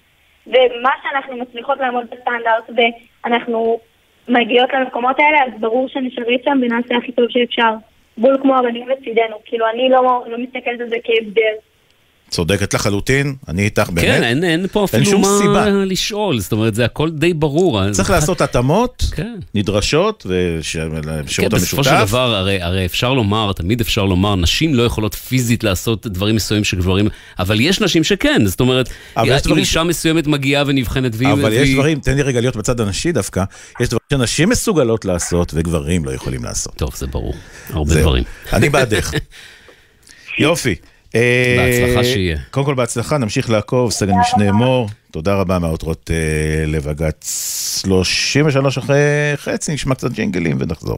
[0.47, 3.79] ומה שאנחנו מצליחות לעמוד בסטנדרט ואנחנו
[4.27, 7.73] מגיעות למקומות האלה, אז ברור שנשריץ שם ונעשה הכי טוב שאפשר.
[8.17, 9.35] בול כמו הבנים לצידנו.
[9.45, 11.55] כאילו, אני לא, לא מסתכלת על זה כהבדל.
[12.29, 14.07] צודקת לחלוטין, אני איתך באמת.
[14.07, 15.69] כן, אין, אין פה אפילו אין מה סיבה.
[15.69, 17.91] לשאול, זאת אומרת, זה הכל די ברור.
[17.91, 19.35] צריך לעשות התאמות כן.
[19.55, 21.53] נדרשות ושירות כן, המשותף.
[21.53, 26.07] בסופו של דבר, הרי, הרי אפשר לומר, תמיד אפשר לומר, נשים לא יכולות פיזית לעשות
[26.07, 27.07] דברים מסוימים שגברים,
[27.39, 31.33] אבל יש נשים שכן, זאת אומרת, אם אישה מסוימת מגיעה ונבחנת והיא...
[31.33, 33.43] אבל יש דברים, תן לי רגע להיות בצד הנשי דווקא,
[33.79, 36.73] יש דברים שנשים מסוגלות לעשות וגברים לא יכולים לעשות.
[36.75, 37.33] טוב, זה ברור,
[37.69, 38.23] הרבה דברים.
[38.53, 39.11] אני בעדך.
[40.39, 40.75] יופי.
[41.15, 42.37] אה, בהצלחה שיהיה.
[42.51, 48.97] קודם כל בהצלחה, נמשיך לעקוב, סגן משנה מור, תודה רבה מהעותרות אה, לבג"ץ 33 אחרי
[49.35, 50.97] חצי, נשמע קצת ג'ינגלים ונחזור.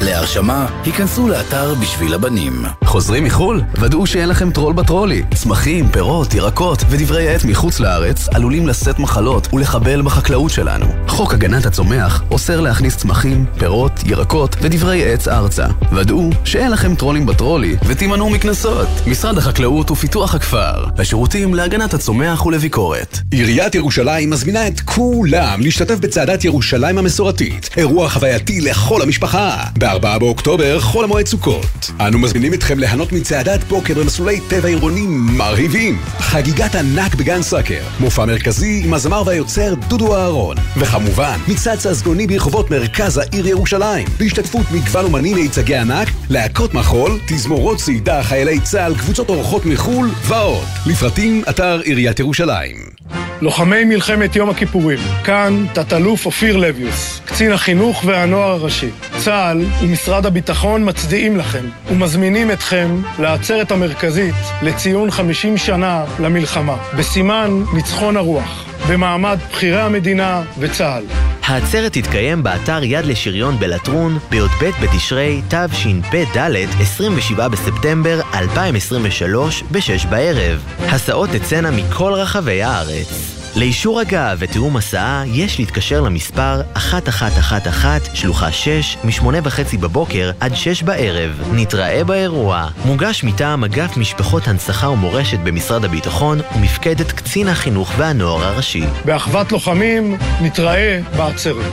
[0.00, 2.64] להרשמה, היכנסו לאתר בשביל הבנים.
[2.84, 3.62] חוזרים מחו"ל?
[3.80, 5.22] ודאו שאין לכם טרול בטרולי.
[5.34, 10.86] צמחים, פירות, ירקות ודברי עט מחוץ לארץ עלולים לשאת מחלות ולחבל בחקלאות שלנו.
[11.08, 15.66] חוק הגנת הצומח אוסר להכניס צמחים, פירות, ירקות ודברי עץ ארצה.
[15.92, 18.88] ודאו שאין לכם טרולים בטרולי ותימנעו מקנסות.
[19.06, 20.84] משרד החקלאות ופיתוח הכפר.
[20.98, 23.18] השירותים להגנת הצומח ולביקורת.
[23.30, 27.70] עיריית ירושלים מזמינה את כולם להשתתף בצעדת ירושלים המסורתית.
[27.76, 29.56] אירוע חווייתי לכל המשפחה.
[29.88, 31.90] ב-4 באוקטובר, חול המועד סוכות.
[32.00, 35.98] אנו מזמינים אתכם ליהנות מצעדת בוקר במסלולי טבע עירונים מרהיבים.
[36.18, 37.82] חגיגת ענק בגן סאקר.
[38.00, 40.56] מופע מרכזי עם הזמר והיוצר דודו אהרון.
[40.76, 44.08] וכמובן, מצעד ססגוני ברחובות מרכז העיר ירושלים.
[44.18, 50.66] בהשתתפות מגוון אומנים מיצגי ענק, להקות מחול, תזמורות צעידה, חיילי צה"ל, קבוצות אורחות מחו"ל ועוד.
[50.86, 52.97] לפרטים, אתר עיריית ירושלים.
[53.40, 58.90] לוחמי מלחמת יום הכיפורים, כאן תת-אלוף אופיר לביוס, קצין החינוך והנוער הראשי.
[59.18, 68.16] צה"ל ומשרד הביטחון מצדיעים לכם ומזמינים אתכם לעצרת המרכזית לציון 50 שנה למלחמה, בסימן ניצחון
[68.16, 71.04] הרוח, במעמד בכירי המדינה וצה"ל.
[71.48, 76.38] העצרת תתקיים באתר יד לשריון בלטרון בי"ב בתשרי תשפ"ד
[76.80, 80.64] 27 בספטמבר 2023 ב-6 בערב.
[80.78, 82.97] הסעות תצאנה מכל רחבי הארץ.
[83.56, 90.82] לאישור הגעה ותיאום הסעה יש להתקשר למספר 1111 שלוחה 6 מ-8 וחצי בבוקר עד 6
[90.82, 91.42] בערב.
[91.52, 92.68] נתראה באירוע.
[92.84, 98.84] מוגש מטעם אגף משפחות הנצחה ומורשת במשרד הביטחון ומפקדת קצין החינוך והנוער הראשי.
[99.04, 101.72] באחוות לוחמים, נתראה בעצרת.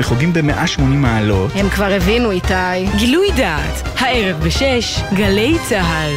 [0.01, 1.51] כשהמחוגים ב-180 מעלות.
[1.55, 2.85] הם כבר הבינו, איתי.
[2.97, 6.11] גילוי דעת, הערב בשש, גלי צה"ל.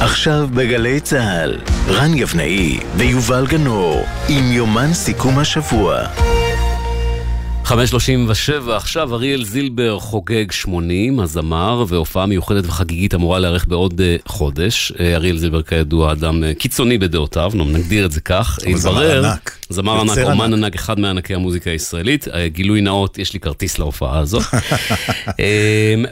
[0.00, 1.58] עכשיו בגלי צה"ל,
[1.88, 6.06] רן יבנאי ויובל גנור, עם יומן סיכום השבוע.
[7.66, 14.92] 5.37, עכשיו אריאל זילבר חוגג 80, הזמר, והופעה מיוחדת וחגיגית אמורה להיערך בעוד uh, חודש.
[14.92, 18.58] Uh, אריאל זילבר כידוע אדם uh, קיצוני בדעותיו, נגדיר את זה כך.
[18.66, 19.58] אבל זמר ענק.
[19.68, 22.28] זמר ענק, אומן ענק, אחד מענקי המוזיקה הישראלית.
[22.28, 24.42] Uh, גילוי נאות, יש לי כרטיס להופעה הזאת.
[24.42, 25.32] uh,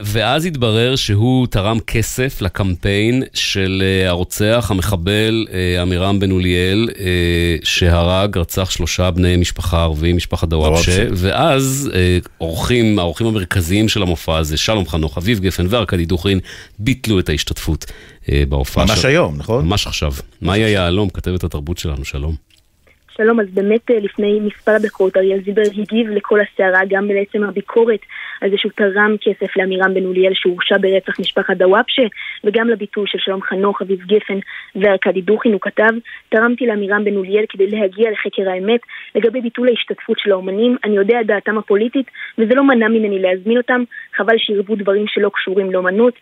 [0.00, 6.88] ואז התברר שהוא תרם כסף לקמפיין של uh, הרוצח, המחבל uh, עמירם בן אוליאל,
[7.64, 14.38] שהרג, רצח שלושה בני משפחה ערבים, משפחת דוואבשה, ואז אה, אורחים, האורחים המרכזיים של המופע
[14.38, 16.40] הזה, שלום חנוך, אביב גפן וארכדי דוכרין,
[16.78, 17.84] ביטלו את ההשתתפות
[18.28, 18.84] אה, בהופעה.
[18.84, 19.08] ממש של...
[19.08, 19.64] היום, נכון?
[19.64, 20.12] ממש עכשיו.
[20.42, 22.53] מאיה יהלום, כתבת התרבות שלנו, שלום.
[23.16, 28.00] שלום, אז באמת אה, לפני מספר דקות אריאל זילבר הגיב לכל הסערה, גם בעצם הביקורת
[28.40, 32.02] על זה שהוא תרם כסף לעמירם בן אוליאל שהורשע ברצח משפחת דוואבשה,
[32.44, 34.38] וגם לביטוי של שלום חנוך, אביב גפן
[34.76, 35.90] וארכדי דוכין, הוא כתב,
[36.28, 38.80] תרמתי לעמירם בן אוליאל כדי להגיע לחקר האמת.
[39.14, 42.06] לגבי ביטול ההשתתפות של האומנים, אני יודע דעתם הפוליטית,
[42.38, 43.84] וזה לא מנע ממני להזמין אותם,
[44.16, 46.14] חבל שירבו דברים שלא קשורים לאומנות,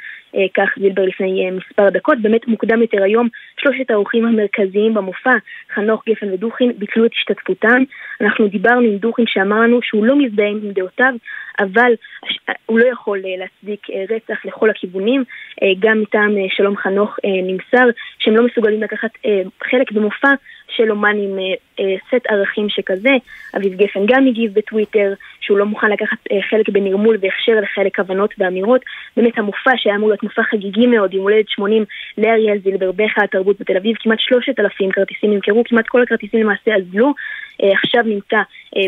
[0.57, 2.19] כך זילבר לפני אה, מספר דקות.
[2.23, 3.29] באמת מוקדם יותר היום,
[3.61, 5.35] שלושת האורחים המרכזיים במופע,
[5.75, 7.83] חנוך, גפן ודוכין, ביטלו את השתתפותם.
[8.21, 11.15] אנחנו דיברנו עם דוכין שאמר לנו שהוא לא מזדהה עם דעותיו,
[11.61, 11.93] אבל
[12.67, 15.25] הוא לא יכול אה, להצדיק רצח לכל הכיוונים.
[15.79, 19.11] גם מטעם שלום חנוך נמסר שהם לא מסוגלים לקחת
[19.71, 20.29] חלק במופע
[20.77, 21.39] של אומן עם
[22.09, 23.11] סט ערכים שכזה.
[23.57, 26.19] אביב גפן גם הגיב בטוויטר שהוא לא מוכן לקחת
[26.51, 28.81] חלק בנרמול והכשר לחלק כוונות ואמירות.
[29.17, 31.85] באמת המופע שהיה אמור להיות מופע חגיגי מאוד, עם הולדת 80
[32.19, 37.15] לאריאל זילבר בהיכל התרבות בתל אביב, כמעט 3,000 כרטיסים נמכרו, כמעט כל הכרטיסים למעשה אזלו,
[37.59, 38.37] עכשיו נמצא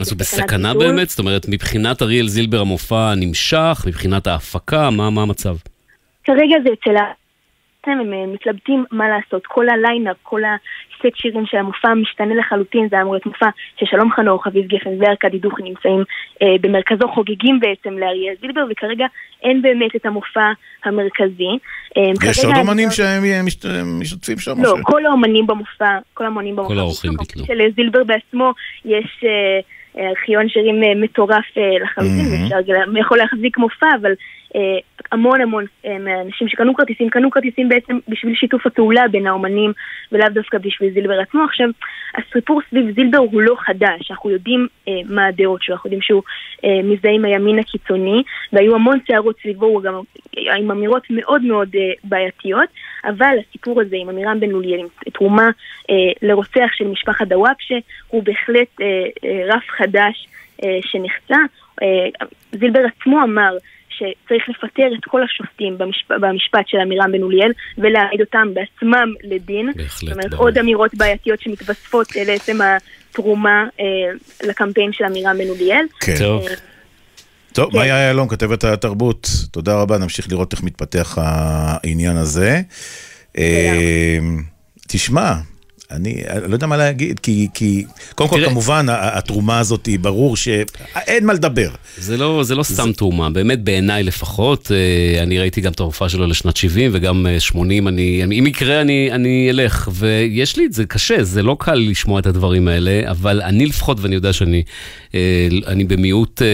[0.01, 1.09] אז הוא בסכנה באמת?
[1.09, 5.57] זאת אומרת, מבחינת אריאל זילבר המופע נמשך, מבחינת ההפקה, מה, מה המצב?
[6.25, 6.97] כרגע זה אצל
[7.89, 7.93] ה...
[7.93, 13.13] הם מתלבטים מה לעשות, כל הליינאפ, כל הסט שירים של המופע משתנה לחלוטין, זה אמור
[13.15, 13.47] להיות מופע
[13.81, 16.05] ששלום חנוך, אביב גפן וארקדי דוכין נמצאים
[16.43, 19.07] אה, במרכזו חוגגים בעצם לאריאל זילבר, וכרגע
[19.43, 20.53] אין באמת את המופע
[20.85, 21.49] המרכזי.
[21.97, 23.23] אה, יש עוד אומנים שהם
[24.01, 24.63] משתתפים שם?
[24.63, 26.75] לא, כל האומנים במופע, כל האומנים במופע.
[26.75, 27.45] כל האורחים ביטלו.
[27.45, 28.53] של זילבר בעצמו,
[28.85, 29.25] יש...
[29.25, 29.61] אה,
[29.99, 32.43] ארכיון שירים אה, מטורף אה, לחלוטין, Mhm.
[32.55, 34.15] ואפשר גם- יכול להחזיק מופע, אבל אה,
[35.13, 39.73] המון המון אה, מהאנשים שקנו כרטיסים, קנו כרטיסים בעצם בשביל שיתוף הפעולה בין האומנים,
[40.13, 41.45] ולאו דווקא בשביל זילבר עצמו.
[41.45, 41.69] עכשיו,
[42.15, 46.23] הסיפור סביב זילבר הוא לא חדש, אנחנו יודעים אה, מה הדעות שלו, אנחנו יודעים שהוא
[46.65, 50.01] אה, מזדהה עם הימין הקיצוני, והיו המון סערות סביבו, הוא גם
[50.37, 52.69] עם אמירות מאוד מאוד אה, בעייתיות,
[53.05, 55.51] אבל הסיפור הזה עם עמירם בן לוליאל, עם תרומה
[55.91, 57.77] אה, לרוצח של משפחת דוואבשה,
[58.09, 58.87] הוא בהחלט אה,
[59.25, 60.27] אה, רף חדש
[60.65, 61.39] אה, שנחצה.
[61.83, 63.57] אה, זילבר עצמו אמר
[63.97, 66.13] שצריך לפטר את כל השופטים במשפ...
[66.21, 69.71] במשפט של עמירם בן אוליאל ולהעמיד אותם בעצמם לדין.
[69.77, 70.45] בהחלט, זאת אומרת, ברור.
[70.45, 73.85] עוד אמירות בעייתיות שמתווספות אה, לעצם התרומה אה,
[74.49, 75.85] לקמפיין של עמירם בן אוליאל.
[76.01, 76.15] כן.
[76.19, 76.47] טוב.
[77.53, 77.79] טוב, כן.
[77.79, 82.61] מאיה יעלון, כתבת התרבות, תודה רבה, נמשיך לראות איך מתפתח העניין הזה.
[83.39, 84.19] אה,
[84.89, 85.33] תשמע,
[85.91, 88.45] אני אני לא יודע מה להגיד, כי, כי קודם כל.
[88.49, 91.69] כמובן, התרומה הזאת היא ברור שאין מה לדבר.
[91.99, 96.09] זה לא, זה לא סתם תרומה, באמת בעיניי לפחות, אה, אני ראיתי גם את ההופעה
[96.09, 100.67] שלו לשנת 70 וגם אה, 80, אני, אני- אם יקרה אני, אני אלך, ויש לי
[100.67, 104.33] את זה קשה, זה לא קל לשמוע את הדברים האלה, אבל אני לפחות, ואני יודע
[104.33, 104.63] שאני
[105.15, 105.21] אה,
[105.67, 106.47] אני במיעוט אה,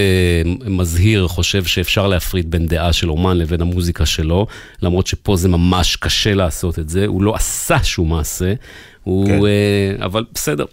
[0.70, 4.46] מזהיר, חושב שאפשר להפריד בין דעה של אומן לבין המוזיקה שלו,
[4.82, 8.52] למרות שפה זה ממש קשה לעשות את זה, הוא לא עשה שום מעשה,
[9.04, 9.46] הוא, כן.
[9.46, 10.64] אה, אבל בסדר.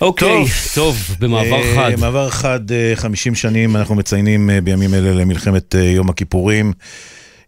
[0.00, 0.44] אוקיי,
[0.74, 2.00] טוב, במעבר אה, חד.
[2.00, 6.72] מעבר חד, אה, 50 שנים אנחנו מציינים אה, בימים אלה למלחמת יום הכיפורים.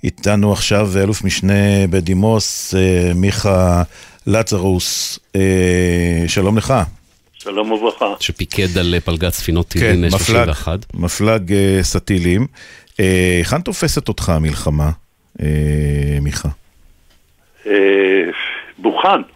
[0.05, 2.75] איתנו עכשיו אלוף משנה בדימוס,
[3.15, 3.83] מיכה
[4.27, 5.19] לצרוס,
[6.27, 6.75] שלום לך.
[7.33, 8.15] שלום וברכה.
[8.21, 10.87] שפיקד על פלגת ספינות כן, טילים מפלג, 31.
[10.95, 12.47] מפלג סטילים.
[13.01, 14.91] אה, היכן תופסת אותך המלחמה,
[15.43, 16.49] אה, מיכה?
[17.67, 17.73] אה,
[18.79, 19.34] בוכן.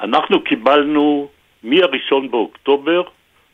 [0.00, 1.28] אנחנו קיבלנו
[1.64, 3.02] מ-1 באוקטובר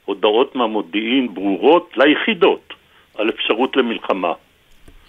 [0.04, 2.72] הודעות מהמודיעין ברורות ליחידות
[3.18, 4.32] על אפשרות למלחמה.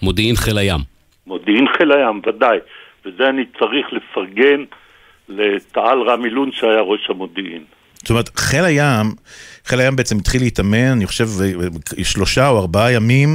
[0.01, 0.79] מודיעין חיל הים.
[1.27, 2.57] מודיעין חיל הים, ודאי.
[3.05, 4.63] וזה אני צריך לפרגן
[5.29, 7.63] לתעל רמי לון שהיה ראש המודיעין.
[7.93, 9.05] זאת אומרת, חיל הים,
[9.65, 13.29] חיל הים בעצם התחיל להתאמן, אני חושב, אה, שלושה או ארבעה ימים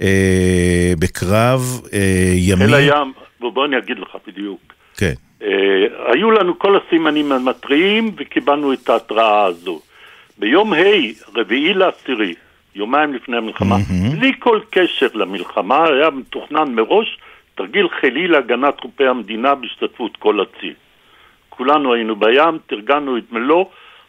[0.00, 1.60] אה, בקרב
[1.92, 2.64] אה, ימי...
[2.64, 4.60] חיל הים, בוא, בוא אני אגיד לך בדיוק.
[4.96, 5.14] כן.
[5.42, 5.48] אה,
[6.06, 9.80] היו לנו כל הסימנים המתריעים וקיבלנו את ההתראה הזו.
[10.38, 10.78] ביום ה',
[11.34, 12.34] רביעי לעשירי,
[12.74, 13.76] יומיים לפני המלחמה,
[14.12, 17.18] בלי כל קשר למלחמה, היה מתוכנן מראש
[17.54, 20.72] תרגיל חילי להגנת חופי המדינה בהשתתפות כל הצי.
[21.48, 23.64] כולנו היינו בים, תרגלנו את מלוא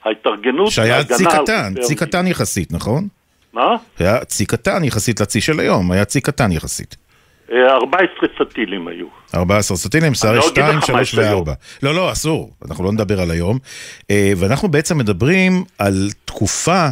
[0.06, 1.96] ההתארגנות שהיה צי קטן, צי.
[1.96, 3.08] קטן יחסית, נכון?
[3.54, 3.76] מה?
[4.00, 7.07] היה צי קטן יחסית לצי של היום, היה צי קטן יחסית.
[7.52, 9.06] אה, 14 סטילים היו.
[9.36, 11.44] 14 סטילים, שרי לא אגיד 2, לך 3 מה יש היום.
[11.48, 11.52] ו-4.
[11.84, 13.58] לא, לא, אסור, אנחנו לא נדבר על היום.
[14.12, 15.94] אה, ואנחנו בעצם מדברים על
[16.26, 16.86] תקופה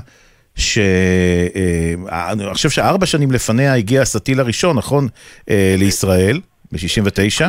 [0.56, 0.78] ש...
[0.78, 5.08] אה, אני חושב שארבע שנים לפניה הגיע הסטיל הראשון, נכון?
[5.50, 6.40] אה, לישראל,
[6.72, 7.46] ב-69.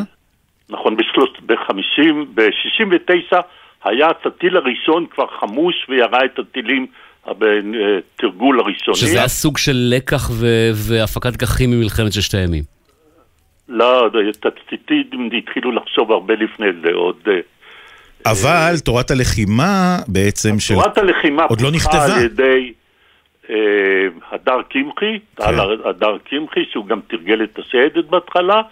[0.70, 0.96] נכון,
[1.46, 2.02] ב-50,
[2.34, 3.36] ב-69
[3.84, 6.86] היה הטיל הראשון כבר חמוש וירה את הטילים
[7.28, 8.96] בתרגול הראשוני.
[8.96, 12.75] שזה היה סוג של לקח ו- והפקת לקחים ממלחמת ששת הימים.
[13.68, 14.08] לא,
[14.40, 17.16] תצפיתים התחילו לחשוב הרבה לפני זה, עוד...
[17.28, 17.40] אה,
[18.26, 20.74] אבל תורת הלחימה בעצם של...
[20.74, 22.16] תורת הלחימה עוד לא נכתבה.
[22.16, 22.72] על ידי
[23.50, 23.56] אה,
[24.32, 25.44] הדר קמחי, כן.
[25.84, 28.62] הדר קמחי, שהוא גם תרגל את השייטת בהתחלה,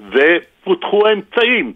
[0.00, 1.72] ופותחו האמצעים,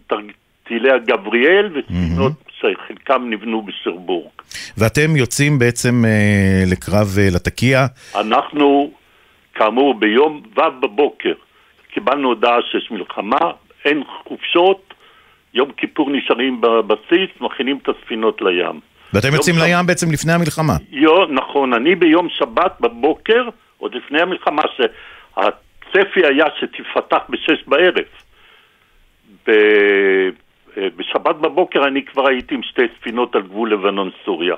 [0.68, 4.30] טילי הגבריאל וספינות שחלקם נבנו בשרבורג.
[4.78, 7.86] ואתם יוצאים בעצם אה, לקרב אה, לתקיע.
[8.14, 8.90] אנחנו,
[9.54, 11.32] כאמור, ביום ו' בבוקר
[11.91, 13.38] קיבלנו הודעה שיש מלחמה,
[13.84, 14.95] אין חופשות,
[15.55, 18.80] יום כיפור נשארים בבסיס, מכינים את הספינות לים.
[19.12, 20.72] ואתם יוצאים שבת- לים בעצם לפני המלחמה.
[20.91, 28.05] יו, נכון, אני ביום שבת בבוקר, עוד לפני המלחמה, שהצפי היה שתפתח בשש בערב.
[29.47, 29.51] ב...
[30.76, 34.55] אה, בשבת בבוקר אני כבר הייתי עם שתי ספינות על גבול לבנון-סוריה,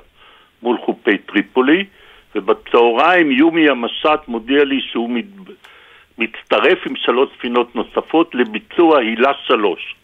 [0.62, 1.84] מול חופי טריפולי,
[2.34, 5.24] ובצהריים יומי המשט מודיע לי שהוא מת...
[6.18, 9.94] מצטרף עם שלוש ספינות נוספות לביצוע הילה שלוש.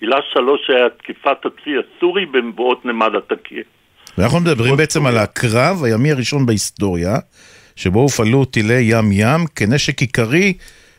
[0.00, 3.62] הילה שלוש היה תקיפת הצי הסורי במבואות נמל התקיע.
[4.18, 7.14] ואנחנו מדברים בעצם על הקרב הימי הראשון בהיסטוריה,
[7.76, 10.52] שבו הופעלו טילי ים-ים כנשק עיקרי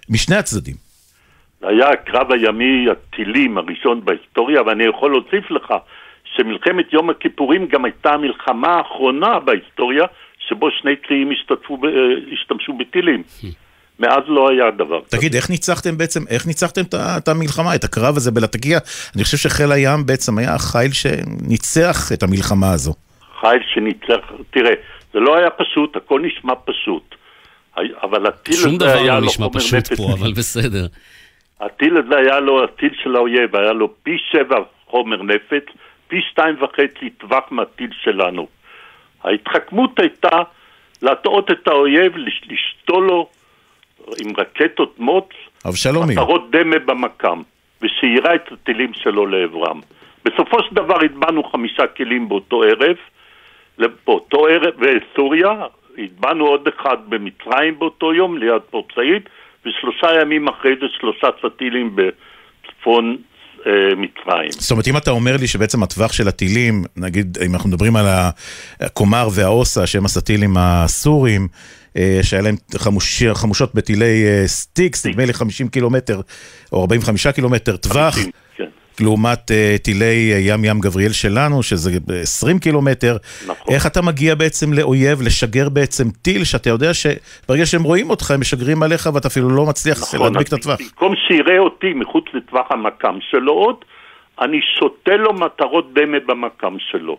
[0.10, 0.76] משני הצדדים.
[1.60, 5.74] זה היה הקרב הימי הטילים הראשון בהיסטוריה, ואני יכול להוסיף לך
[6.36, 10.06] שמלחמת יום הכיפורים גם הייתה המלחמה האחרונה בהיסטוריה
[10.48, 11.92] שבו שני ציים השתתפו, ב- אה,
[12.34, 13.24] השתמשו בטילים.
[14.00, 15.18] מאז לא היה דבר כזה.
[15.18, 16.82] תגיד, איך ניצחתם בעצם, איך ניצחתם
[17.18, 18.80] את המלחמה, את הקרב הזה בלתקיע?
[19.16, 22.94] אני חושב שחיל הים בעצם היה החיל שניצח את המלחמה הזו.
[23.42, 24.22] חיל שניצח,
[24.52, 24.74] תראה,
[25.14, 27.16] זה לא היה פשוט, הכל נשמע פשוט.
[28.04, 29.98] אבל הטיל שום הזה דבר היה לא לו נשמע חומר פשוט נפץ.
[29.98, 30.86] פה, אבל בסדר.
[31.62, 34.58] הטיל הזה היה לו, הטיל של האויב, היה לו פי שבע
[34.90, 35.66] חומר נפץ,
[36.08, 38.48] פי שתיים וחצי טווח מהטיל שלנו.
[39.24, 40.38] ההתחכמות הייתה
[41.02, 43.30] להטעות את האויב, לש- לשתול לו
[44.26, 45.30] עם רקטות מוץ,
[45.68, 46.14] אבשלומי.
[46.14, 47.42] מטרות דמה במקם,
[47.82, 49.80] ושיירה את הטילים שלו לעברם.
[50.26, 52.96] בסופו של דבר הטבענו חמישה כלים באותו ערב,
[54.06, 55.52] באותו ערב בסוריה,
[55.98, 59.22] הטבענו עוד אחד במצרים באותו יום, ליד פורט סעיד,
[59.66, 63.18] ושלושה ימים אחרי זה שלושה סטילים בצפון
[63.68, 64.52] אה, מצרים.
[64.52, 68.06] זאת אומרת, אם אתה אומר לי שבעצם הטווח של הטילים, נגיד, אם אנחנו מדברים על
[68.80, 71.48] הקומאר והאוסה, שהם הסטי"לים הסורים,
[71.98, 76.22] אה, שהיה להם חמוש, חמושות בטילי אה, סטיקס, נדמה לי 50 קילומטר
[76.72, 78.16] או 45 קילומטר טווח.
[78.16, 78.30] כן.
[79.00, 81.92] לעומת אה, טילי אה, ים ים גבריאל שלנו, שזה
[82.22, 83.18] 20 קילומטר.
[83.48, 83.74] נכון.
[83.74, 88.40] איך אתה מגיע בעצם לאויב, לשגר בעצם טיל, שאתה יודע שברגע שהם רואים אותך, הם
[88.40, 90.80] משגרים עליך ואתה אפילו לא מצליח נכון, להדביק את הטווח.
[90.82, 93.76] במקום שיראה אותי מחוץ לטווח המקם שלו עוד,
[94.42, 97.18] אני שותה לו מטרות דמה במקם שלו.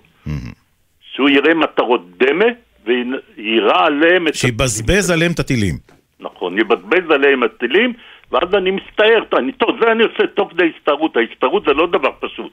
[1.16, 2.44] שהוא יראה מטרות דמה
[2.86, 4.34] ויירה עליהם את...
[4.34, 5.74] שיבזבז עליהם את הטילים.
[6.20, 7.92] נכון, יבזבז עליהם הטילים,
[8.32, 12.10] ואז אני מסתער, אני, טוב, זה אני עושה תוך כדי הסתערות, ההסתערות זה לא דבר
[12.20, 12.52] פשוט.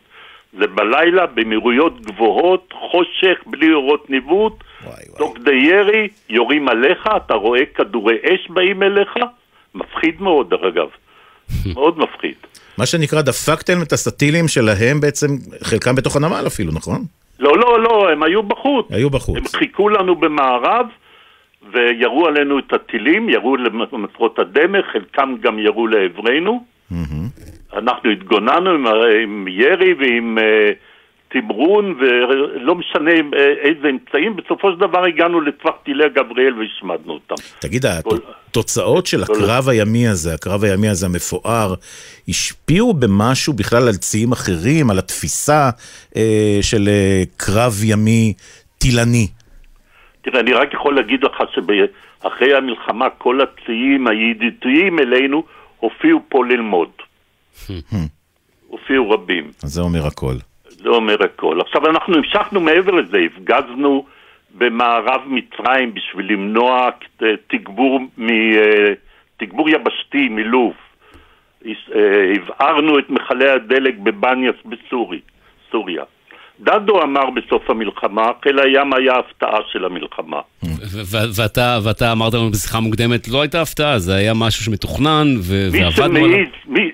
[0.60, 4.54] זה בלילה, במהירויות גבוהות, חושך, בלי אורות ניווט,
[5.18, 9.14] תוך כדי ירי, יורים עליך, אתה רואה כדורי אש באים אליך,
[9.76, 10.88] מפחיד מאוד, דרך אגב.
[11.76, 12.36] מאוד מפחיד.
[12.78, 15.28] מה שנקרא, דפקתם את הסטילים שלהם בעצם,
[15.64, 17.02] חלקם בתוך הנמל אפילו, נכון?
[17.40, 18.86] לא, לא, לא, הם היו בחוץ.
[18.90, 19.38] היו בחוץ.
[19.38, 20.86] הם חיכו לנו במערב
[21.72, 26.64] וירו עלינו את הטילים, ירו למטרות הדמה, חלקם גם ירו לעברנו.
[27.74, 28.86] אנחנו התגוננו עם,
[29.24, 30.42] עם ירי ועם uh,
[31.34, 37.36] תמרון, ולא משנה uh, איזה אמצעים, בסופו של דבר הגענו לטווח טילי גבריאל והשמדנו אותם.
[37.60, 41.74] תגיד, התוצאות של הקרב הימי הזה, הקרב הימי הזה המפואר,
[42.30, 45.70] השפיעו במשהו בכלל על ציים אחרים, על התפיסה
[46.16, 48.34] אה, של אה, קרב ימי
[48.78, 49.28] טילני?
[50.24, 55.44] תראה, אני רק יכול להגיד לך שאחרי המלחמה כל הציים הידידותיים אלינו
[55.80, 56.90] הופיעו פה ללמוד.
[58.68, 59.52] הופיעו רבים.
[59.58, 60.36] זה אומר הכל.
[60.70, 61.62] זה אומר הכל.
[61.62, 64.06] עכשיו אנחנו המשכנו מעבר לזה, הפגזנו
[64.58, 66.90] במערב מצרים בשביל למנוע
[67.48, 68.28] תגבור, מ,
[69.38, 70.74] תגבור יבשתי מלוב.
[72.36, 75.20] הבערנו את מכלי הדלק בבניאס בסורי,
[75.72, 76.04] סוריה.
[76.60, 80.40] דדו אמר בסוף המלחמה, חיל הים היה הפתעה של המלחמה.
[81.36, 85.84] ואתה, ואתה אמרת לנו בשיחה מוקדמת, לא הייתה הפתעה, זה היה משהו שמתוכנן, ו- מי
[85.84, 86.92] ועבדנו שמעיז, מי,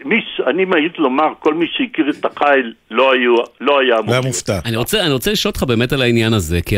[0.47, 4.11] אני מעז לומר, כל מי שהכיר את החיל לא, היו, לא היה אמור.
[4.13, 4.59] היה מופתע.
[4.65, 6.75] אני רוצה, אני רוצה לשאול אותך באמת על העניין הזה, כי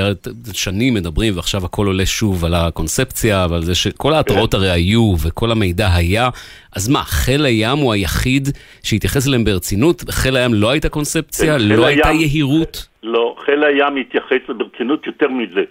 [0.53, 5.51] שנים מדברים ועכשיו הכל עולה שוב על הקונספציה ועל זה שכל ההתראות הרי היו וכל
[5.51, 6.29] המידע היה,
[6.75, 8.47] אז מה, חיל הים הוא היחיד
[8.83, 10.03] שהתייחס אליהם ברצינות?
[10.09, 11.57] חיל הים לא הייתה קונספציה?
[11.57, 12.87] חיל לא הייתה הים- יהירות?
[13.03, 15.61] לא, חיל הים התייחס ברצינות יותר מזה.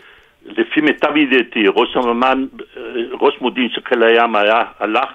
[0.47, 2.45] לפי מיטב ידיעתי, ראש הממן,
[2.77, 2.83] אה,
[3.21, 5.09] ראש מודיעין של חיל הים היה, הלך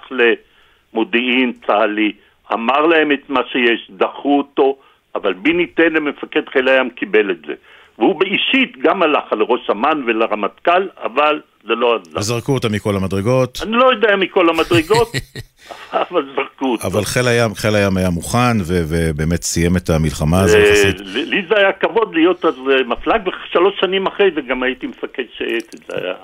[0.92, 2.12] למודיעין צה"לי,
[2.52, 4.76] אמר להם את מה שיש, דחו אותו,
[5.14, 7.52] אבל ביני טנא, מפקד חיל הים, קיבל את זה.
[7.98, 12.18] והוא אישית גם הלך על ראש אמ"ן ולרמטכ"ל, אבל זה לא עזר.
[12.18, 13.58] וזרקו אותה מכל המדרגות.
[13.62, 15.12] אני לא יודע מכל המדרגות,
[15.92, 16.86] אבל זרקו אותו.
[16.86, 21.00] אבל חיל הים, חיל הים היה מוכן, ו- ובאמת סיים את המלחמה הזו אה, יחסית.
[21.00, 25.24] לי זה היה כבוד להיות אז אה, מפלג, ושלוש שנים אחרי זה גם הייתי מפקד
[25.38, 26.14] שייטת, זה היה...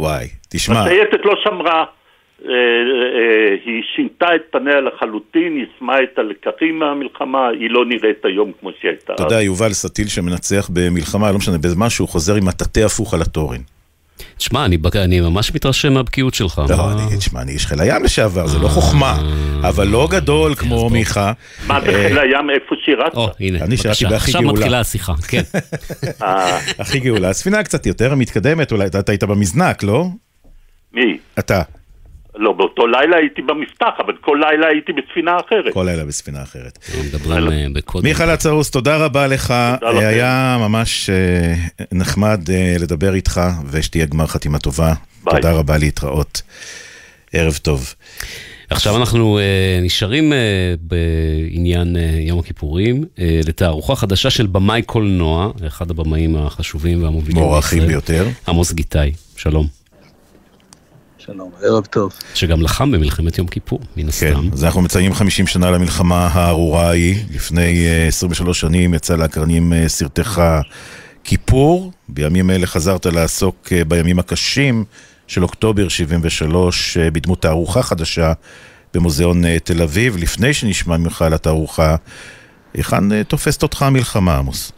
[0.00, 1.84] וואי, תשמע, השייטת לא שמרה,
[3.64, 8.90] היא שינתה את פניה לחלוטין, יישמה את הלקחים מהמלחמה, היא לא נראית היום כמו שהיא
[8.90, 9.12] הייתה.
[9.14, 13.22] אתה יודע, יובל סטיל שמנצח במלחמה, לא משנה, במשהו, הוא חוזר עם מטאטא הפוך על
[13.22, 13.60] התורן.
[14.36, 16.62] תשמע, אני, בק- אני ממש מתרשם מהבקיאות שלך.
[16.70, 19.18] לא, מה- אני, תשמע, אני איש חיל הים לשעבר, זה לא חוכמה,
[19.68, 21.32] אבל לא גדול כמו מיכה.
[21.66, 23.14] מה זה אה, חיל הים, איפה שירת?
[23.16, 24.58] או, הנה, אני שירתי בבקשה, בהכי עכשיו גאולה.
[24.58, 25.42] מתחילה השיחה, כן.
[26.22, 27.28] אה, הכי גאולה.
[27.28, 30.04] הספינה קצת יותר מתקדמת, אולי אתה אתה היית במזנק, לא?
[30.92, 31.18] מי?
[31.38, 31.62] אתה,
[32.38, 35.72] לא, באותו לילה הייתי במפתח, אבל כל לילה הייתי בספינה אחרת.
[35.72, 36.78] כל לילה בספינה אחרת.
[37.04, 37.66] מדברים אה.
[38.02, 39.54] מיכה לצרוס, תודה רבה לך.
[39.80, 40.06] תודה לכם.
[40.06, 41.54] היה ממש אה,
[41.92, 44.94] נחמד אה, לדבר איתך, ושתהיה גמר חתימה טובה.
[45.24, 45.34] ביי.
[45.34, 46.42] תודה רבה להתראות.
[47.32, 47.94] ערב טוב.
[48.70, 50.36] עכשיו אנחנו uh, נשארים uh,
[50.80, 57.42] בעניין uh, יום הכיפורים, uh, לתערוכה חדשה של במאי קולנוע, אחד הבמאים החשובים והמובילים.
[57.42, 58.26] מוערכים ביותר.
[58.48, 59.77] עמוס גיטאי, שלום.
[61.32, 62.12] שלום, ערב טוב.
[62.34, 64.48] שגם לחם במלחמת יום כיפור, מן כן, הסתם.
[64.52, 67.24] אז אנחנו מציינים 50 שנה למלחמה הארורה ההיא.
[67.34, 70.42] לפני אה, 23 שנים יצא לאקרנים אה, סרטך
[71.24, 71.92] כיפור.
[72.08, 74.84] בימים אלה חזרת לעסוק אה, בימים הקשים
[75.26, 78.32] של אוקטובר 73 אה, בדמות תערוכה חדשה
[78.94, 80.16] במוזיאון אה, תל אביב.
[80.16, 81.96] לפני שנשמע ממך על התערוכה,
[82.74, 84.72] היכן תופסת אותך המלחמה, עמוס?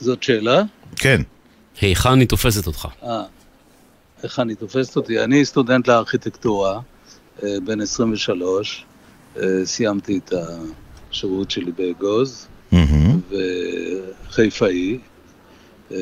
[0.00, 0.62] זאת שאלה?
[0.96, 1.22] כן.
[1.80, 2.88] היכן היא תופסת אותך?
[3.02, 3.22] אה,
[4.22, 5.24] היכן היא תופסת אותי?
[5.24, 6.80] אני סטודנט לארכיטקטורה,
[7.42, 8.84] בן 23,
[9.64, 10.32] סיימתי את
[11.10, 12.46] השירות שלי באגוז,
[14.28, 14.98] וחיפאי,
[15.92, 15.96] אה,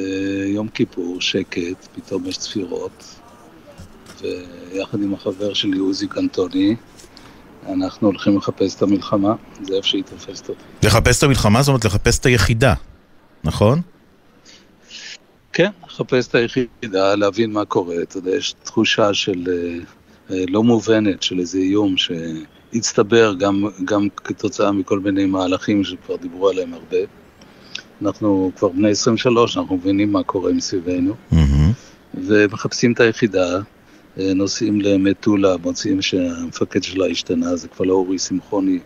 [0.47, 3.05] יום כיפור, שקט, פתאום יש צפירות,
[4.21, 6.77] ויחד עם החבר שלי עוזי קנטוני,
[7.69, 10.63] אנחנו הולכים לחפש את המלחמה, זה איפה שהיא תופסת אותי.
[10.83, 12.75] לחפש את המלחמה זאת אומרת לחפש את היחידה,
[13.45, 13.81] נכון?
[15.57, 18.03] כן, לחפש את היחידה, להבין מה קורה.
[18.03, 19.79] אתה יודע, יש תחושה של אה,
[20.31, 26.49] אה, לא מובנת, של איזה איום שהצטבר גם, גם כתוצאה מכל מיני מהלכים שכבר דיברו
[26.49, 26.97] עליהם הרבה.
[28.03, 31.37] אנחנו כבר בני 23, אנחנו מבינים מה קורה מסביבנו, mm-hmm.
[32.15, 33.61] ומחפשים את היחידה,
[34.19, 38.79] אה, נוסעים למטולה, מוצאים שהמפקד שלה השתנה, זה כבר לא אורי שמחוני,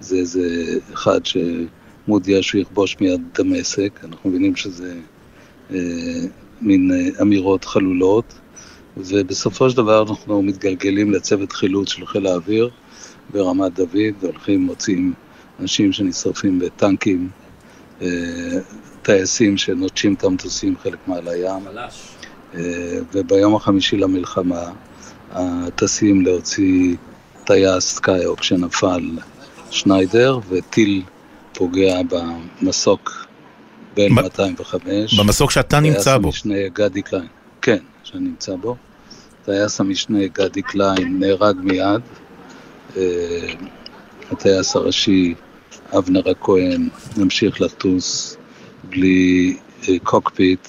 [0.00, 4.94] זה איזה אחד שמודיע שהוא יכבוש מיד דמשק, אנחנו מבינים שזה
[6.60, 8.34] מין אה, אמירות חלולות,
[8.96, 12.70] ובסופו של דבר אנחנו מתגלגלים לצוות חילוץ של חיל האוויר
[13.30, 15.12] ברמת דוד, והולכים, מוצאים
[15.60, 17.28] אנשים שנשרפים בטנקים,
[18.02, 18.06] אה,
[19.02, 21.62] טייסים שנוטשים את המטוסים חלק מעל הים.
[22.54, 24.70] אה, וביום החמישי למלחמה,
[25.32, 26.96] הטסים להוציא
[27.44, 29.10] טייס סקייהוק שנפל
[29.70, 31.02] שניידר, וטיל
[31.52, 33.23] פוגע במסוק
[33.94, 35.20] בל 205.
[35.20, 36.30] במסוק שאתה נמצא בו.
[36.30, 37.26] טייס המשנה גדי קליין,
[37.62, 38.76] כן, שאני נמצא בו.
[39.44, 42.00] טייס המשנה גדי קליין נהרג מיד.
[42.96, 43.02] אה,
[44.30, 45.34] הטייס הראשי
[45.98, 48.36] אבנר הכהן ממשיך לטוס
[48.88, 49.56] בלי
[49.88, 50.68] אה, קוקפיט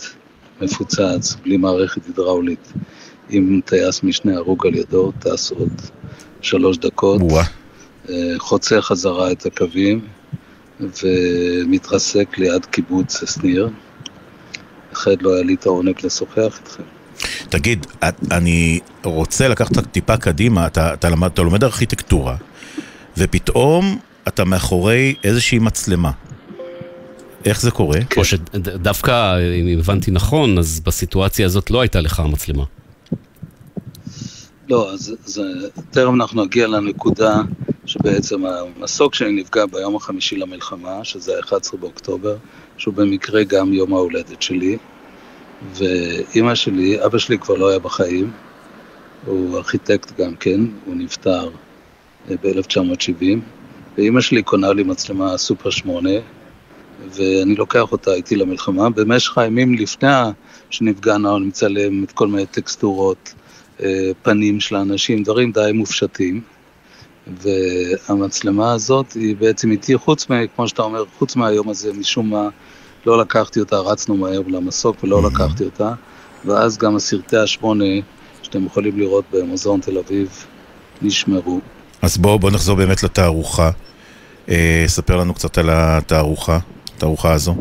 [0.61, 2.73] מפוצץ, בלי מערכת הידראולית,
[3.29, 5.81] עם טייס משנה הרוג על ידו, טס עוד
[6.41, 7.21] שלוש דקות,
[8.09, 10.01] אה, חוצה חזרה את הקווים
[10.79, 13.69] ומתרסק ליד קיבוץ שניר.
[14.93, 16.83] אחרת לא היה לי את העונג לשוחח איתכם.
[17.49, 17.87] תגיד,
[18.31, 22.35] אני רוצה לקחת טיפה קדימה, אתה, אתה, למד, אתה לומד ארכיטקטורה,
[23.17, 26.11] ופתאום אתה מאחורי איזושהי מצלמה.
[27.45, 27.99] איך זה קורה?
[28.17, 32.63] או שדווקא, אם הבנתי נכון, אז בסיטואציה הזאת לא הייתה לך המצלמה.
[34.69, 35.41] לא, אז זה,
[35.91, 37.41] תכף אנחנו נגיע לנקודה
[37.85, 42.35] שבעצם המסוק שלי נפגע ביום החמישי למלחמה, שזה ה-11 באוקטובר,
[42.77, 44.77] שהוא במקרה גם יום ההולדת שלי,
[45.73, 48.31] ואימא שלי, אבא שלי כבר לא היה בחיים,
[49.25, 51.49] הוא ארכיטקט גם כן, הוא נפטר
[52.29, 53.25] אה, ב-1970,
[53.97, 56.09] ואימא שלי קונה לי מצלמה סופר 8,
[57.09, 58.89] ואני לוקח אותה איתי למלחמה.
[58.89, 60.07] במשך הימים לפני
[60.69, 63.33] שנפגענו, אני מצלם את כל מיני טקסטורות,
[63.83, 66.54] אה, פנים של האנשים, דברים די מופשטים.
[67.27, 70.33] והמצלמה הזאת היא בעצם איתי, חוץ מ...
[70.55, 72.49] כמו שאתה אומר, חוץ מהיום הזה, משום מה
[73.05, 75.33] לא לקחתי אותה, רצנו מהר למסוק ולא mm-hmm.
[75.33, 75.93] לקחתי אותה.
[76.45, 77.85] ואז גם הסרטי השמונה,
[78.43, 80.45] שאתם יכולים לראות במוזיאון תל אביב,
[81.01, 81.59] נשמרו.
[82.01, 83.71] אז בואו בוא נחזור באמת לתערוכה.
[84.49, 86.59] אה, ספר לנו קצת על התערוכה,
[86.95, 87.55] התערוכה הזו.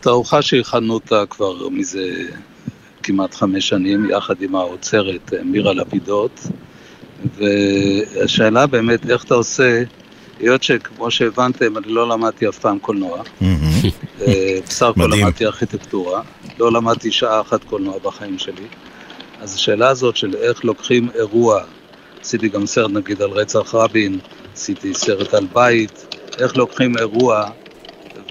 [0.00, 2.08] תערוכה שהכנו אותה כבר מזה
[3.02, 6.40] כמעט חמש שנים, יחד עם האוצרת אה, מירה לפידות.
[7.36, 9.82] והשאלה באמת, איך אתה עושה,
[10.40, 13.22] היות שכמו שהבנתם, אני לא למדתי אף פעם קולנוע.
[14.20, 16.22] אה, בסך הכל למדתי ארכיטקטורה,
[16.58, 18.66] לא למדתי שעה אחת קולנוע בחיים שלי.
[19.40, 21.62] אז השאלה הזאת של איך לוקחים אירוע
[22.20, 24.18] עשיתי גם סרט נגיד על רצח רבין,
[24.54, 27.44] עשיתי סרט על בית, איך לוקחים אירוע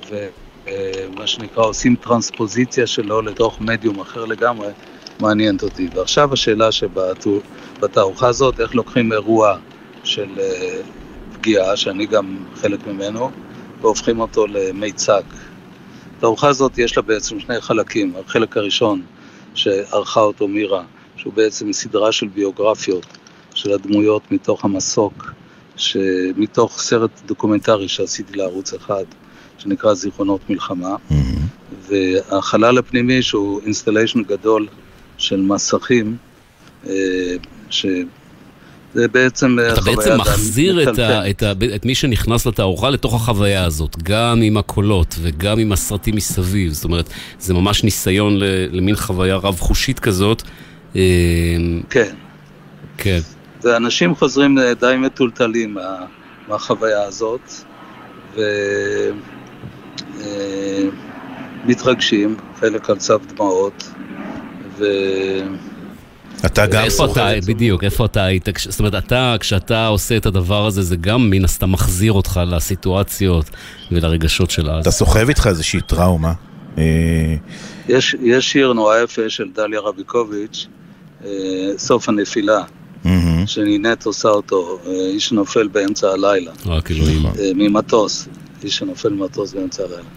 [0.09, 4.67] ומה שנקרא עושים טרנספוזיציה שלו לתוך מדיום אחר לגמרי,
[5.20, 5.88] מעניינת אותי.
[5.95, 9.57] ועכשיו השאלה שבתערוכה הזאת, איך לוקחים אירוע
[10.03, 10.82] של אה,
[11.34, 13.32] פגיעה, שאני גם חלק ממנו,
[13.82, 15.22] והופכים אותו למיצג.
[16.18, 18.14] התערוכה הזאת יש לה בעצם שני חלקים.
[18.26, 19.01] החלק הראשון
[19.53, 20.84] שערכה אותו מירה,
[21.16, 23.05] שהוא בעצם סדרה של ביוגרפיות
[23.53, 25.34] של הדמויות מתוך המסוק,
[26.38, 29.03] מתוך סרט דוקומנטרי שעשיתי לערוץ אחד,
[29.57, 31.14] שנקרא זיכרונות מלחמה, mm-hmm.
[31.88, 34.68] והחלל הפנימי שהוא installation גדול
[35.24, 36.17] של מסכים,
[36.88, 36.93] אה,
[37.69, 37.86] ש...
[38.93, 43.65] זה בעצם אתה בעצם מחזיר את, ה, את, ה, את מי שנכנס לתערוכה לתוך החוויה
[43.65, 46.74] הזאת, גם עם הקולות וגם עם הסרטים מסביב.
[46.74, 47.09] זאת אומרת,
[47.39, 48.38] זה ממש ניסיון
[48.71, 50.43] למין חוויה רב-חושית כזאת.
[50.95, 51.01] אה,
[51.89, 52.13] כן.
[52.97, 53.19] כן.
[53.63, 56.05] ואנשים חוזרים די מטולטלים מה,
[56.47, 57.51] מהחוויה הזאת,
[61.65, 63.89] ומתרגשים, חלק על סף דמעות,
[64.78, 64.84] ו...
[66.45, 70.26] אתה גם איפה אתה, בדיוק, איפה אתה היית, כש- זאת אומרת, אתה, כשאתה עושה את
[70.26, 73.49] הדבר הזה, זה גם מן הסתם מחזיר אותך לסיטואציות
[73.91, 74.82] ולרגשות של אז.
[74.82, 76.34] אתה סוחב איתך איזושהי טראומה.
[76.78, 76.84] אה,
[77.89, 80.67] יש, יש שיר נורא יפה של דליה רביקוביץ',
[81.26, 81.30] אה,
[81.78, 82.63] סוף הנפילה.
[83.45, 84.80] שנינט עושה אותו,
[85.13, 87.26] איש שנופל באמצע הלילה, רק אלוהים.
[87.26, 88.28] אה, ממטוס,
[88.63, 90.09] איש שנופל ממטוס באמצע הלילה.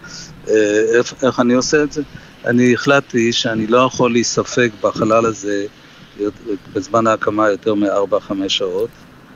[0.97, 2.01] איך, איך אני עושה את זה?
[2.45, 5.65] אני החלטתי שאני לא יכול להיספג בחלל הזה
[6.73, 8.89] בזמן ההקמה יותר מ-4-5 שעות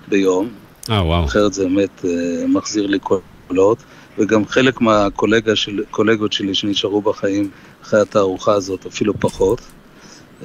[0.08, 0.50] ביום.
[0.90, 1.26] אה, וואו.
[1.26, 3.00] אחרת זה באמת אה, מחזיר לי
[3.48, 3.78] קולות.
[4.18, 5.84] וגם חלק מהקולגות של,
[6.32, 7.50] שלי שנשארו בחיים
[7.84, 9.62] אחרי התערוכה הזאת, אפילו פחות.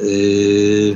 [0.01, 0.93] אה,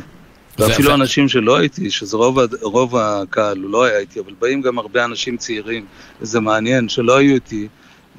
[0.59, 5.05] ואפילו אנשים שלא הייתי, שזה רוב, רוב הקהל, לא היה איתי, אבל באים גם הרבה
[5.05, 5.85] אנשים צעירים,
[6.21, 7.69] וזה מעניין, שלא היו איתי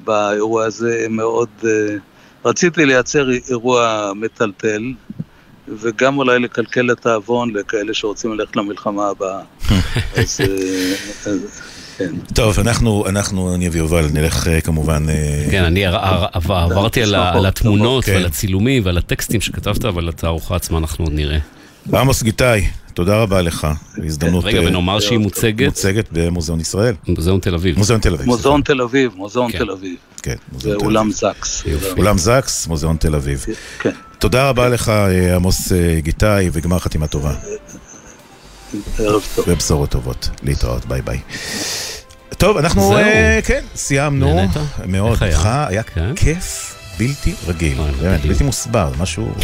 [0.04, 1.48] באירוע הזה, הם מאוד...
[1.64, 1.96] אה,
[2.44, 4.82] רציתי לייצר אירוע מטלטל,
[5.80, 9.40] וגם אולי לקלקל את העוון לכאלה שרוצים ללכת למלחמה הבאה.
[10.16, 10.50] אז, אה,
[11.32, 11.60] אז
[11.98, 12.12] כן.
[12.34, 15.08] טוב, אנחנו, אנחנו, אני ויובל, נלך אה, כמובן...
[15.08, 18.12] אה, כן, אני ער- ער- עבר- עברתי על התמונות כן.
[18.12, 21.38] ועל הצילומים ועל הטקסטים שכתבת, אבל את הארוחה עצמה אנחנו עוד נראה.
[21.92, 22.64] עמוס גיטאי,
[22.94, 23.66] תודה רבה לך.
[24.04, 24.44] הזדמנות...
[24.44, 25.66] רגע, אה, ונאמר שהיא מוצגת?
[25.66, 26.94] מוצגת במוזיאון ישראל.
[27.08, 27.78] מוזיאון תל אביב.
[27.78, 28.26] מוזיאון תל אביב.
[28.26, 29.58] מוזיאון תל אביב, מוזיאון כן.
[29.58, 29.96] תל אביב.
[30.22, 31.16] כן, מוזיאון תל ואולם אביב.
[31.16, 31.64] זקס.
[31.98, 33.46] אולם זקס, מוזיאון תל אביב.
[33.78, 33.90] כן.
[34.18, 37.34] תודה רבה לך, אה, עמוס אה, גיטאי, וגמר חתימה טובה.
[38.98, 39.44] ערב טוב.
[39.48, 40.28] ובשורות טובות.
[40.42, 41.20] להתראות, ביי ביי.
[42.38, 42.94] טוב, אנחנו,
[43.44, 44.40] כן, סיימנו.
[44.86, 45.66] מאוד, איך היה?
[45.68, 46.14] היה כן.
[46.16, 47.78] כיף בלתי רגיל.
[48.00, 48.20] באמת.
[48.20, 49.34] בלתי מוסבר, משהו...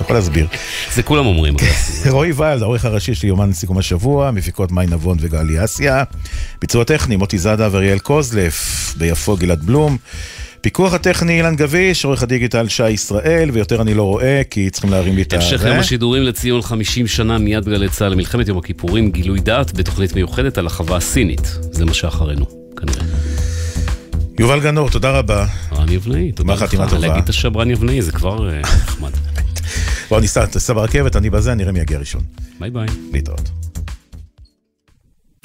[0.00, 0.46] יכול להסביר.
[0.94, 1.54] זה כולם אומרים.
[2.10, 6.04] רועי וילד, העורך הראשי של יומן סיכום השבוע, מפיקות מאי נבון וגלי אסיה.
[6.60, 9.96] ביצוע טכני, מוטי זאדה ואריאל קוזלף, ביפו גלעד בלום.
[10.60, 15.16] פיקוח הטכני אילן גביש, עורך הדיגיטל שי ישראל, ויותר אני לא רואה, כי צריכים להרים
[15.16, 15.36] לי את ה...
[15.36, 15.64] המשך.
[15.66, 20.58] יום השידורים לציון 50 שנה מיד בגלי צה"ל למלחמת יום הכיפורים, גילוי דעת בתוכנית מיוחדת
[20.58, 21.58] על החווה הסינית.
[21.72, 23.04] זה מה שאחרינו, כנראה.
[24.38, 25.46] יובל גנור, תודה רבה.
[25.72, 26.62] רן יבנאי, תודה לך.
[26.62, 27.08] חתימה טובה.
[27.08, 29.10] להגיד את השם רן יבנאי זה כבר אה, נחמד.
[30.08, 32.22] בוא ניסע, תיסע ברכבת, אני בזה, נראה מי יגיע ראשון.
[32.60, 32.86] ביי ביי.
[33.12, 33.50] להתראות.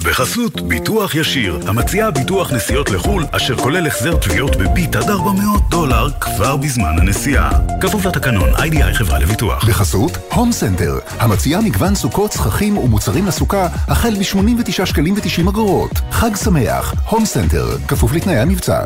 [0.03, 6.09] בחסות ביטוח ישיר, המציעה ביטוח נסיעות לחו"ל, אשר כולל החזר תביעות בביט עד 400 דולר
[6.21, 7.49] כבר בזמן הנסיעה.
[7.81, 9.65] כפוף לתקנון, איי-די-איי חברה לביטוח.
[9.69, 15.91] בחסות הום סנטר, המציעה מגוון סוכות, סככים ומוצרים לסוכה החל מ-89 שקלים ו-90 אגורות.
[16.11, 18.79] חג שמח, הום סנטר, כפוף לתנאי המבצע.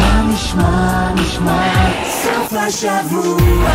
[0.00, 1.90] מה נשמע, נשמע,
[2.22, 3.68] סוף השבוע,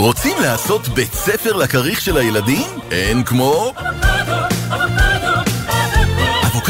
[0.00, 2.68] רוצים לעשות בית ספר לכריך של הילדים?
[2.90, 3.72] אין כמו...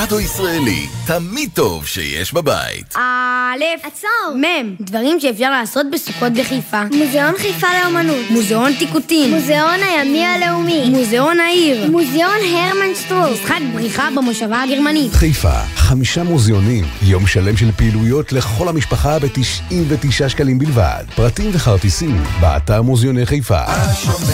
[0.00, 2.94] אבוקדו ישראלי, תמיד טוב שיש בבית.
[2.96, 4.36] א', עצור.
[4.36, 6.82] מ', דברים שאפשר לעשות בסוכות בחיפה.
[6.84, 8.30] מוזיאון חיפה לאמנות.
[8.30, 9.34] מוזיאון טיקוטין.
[9.34, 10.90] מוזיאון הימי הלאומי.
[10.90, 11.90] מוזיאון העיר.
[11.90, 13.30] מוזיאון הרמן שטרוק.
[13.32, 15.12] משחק בריחה במושבה הגרמנית.
[15.12, 21.04] חיפה, חמישה מוזיאונים, יום שלם של פעילויות לכל המשפחה ב-99 שקלים בלבד.
[21.14, 23.60] פרטים וכרטיסים, באתר מוזיאוני חיפה.
[23.60, 24.26] השומר,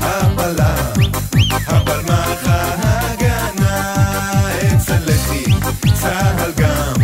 [0.00, 0.60] הבלם,
[1.14, 2.85] הבלמח ההגנה, אצל לחי,
[6.00, 6.94] צהל גם,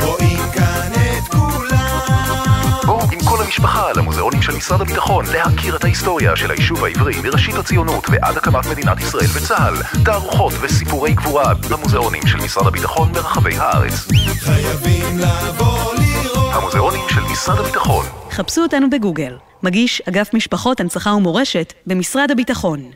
[0.00, 2.78] רואים כאן את כולם.
[2.86, 7.54] בואו עם כל המשפחה למוזיאונים של משרד הביטחון להכיר את ההיסטוריה של היישוב העברי מראשית
[7.54, 10.02] הציונות ועד הקמת מדינת ישראל וצה"ל.
[10.04, 14.08] תערוכות וסיפורי גבורה במוזיאונים של משרד הביטחון ברחבי הארץ.
[14.38, 16.54] חייבים לבוא לראות.
[16.54, 18.04] המוזיאונים של משרד הביטחון.
[18.30, 19.36] חפשו אותנו בגוגל.
[19.62, 22.90] מגיש אגף משפחות, הנצחה ומורשת במשרד הביטחון.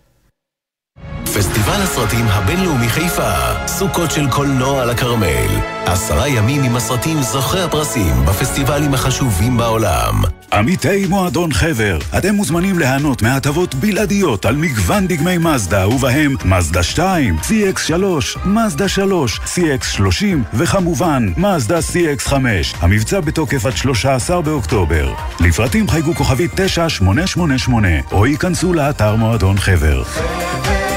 [1.35, 3.33] פסטיבל הסרטים הבינלאומי חיפה,
[3.67, 5.61] סוכות של קולנוע על הכרמל.
[5.87, 10.23] עשרה ימים עם הסרטים זוכי הפרסים בפסטיבלים החשובים בעולם.
[10.53, 17.37] עמיתי מועדון חבר, אתם מוזמנים ליהנות מהטבות בלעדיות על מגוון דגמי מזדה, ובהם מזדה 2,
[17.43, 17.95] CX3,
[18.45, 20.25] מזדה 3, CX30
[20.55, 22.35] וכמובן מזדה CX5.
[22.81, 25.13] המבצע בתוקף עד 13 באוקטובר.
[25.41, 30.03] לפרטים חייגו כוכבית 9888 או ייכנסו לאתר מועדון חבר.
[30.05, 30.92] זה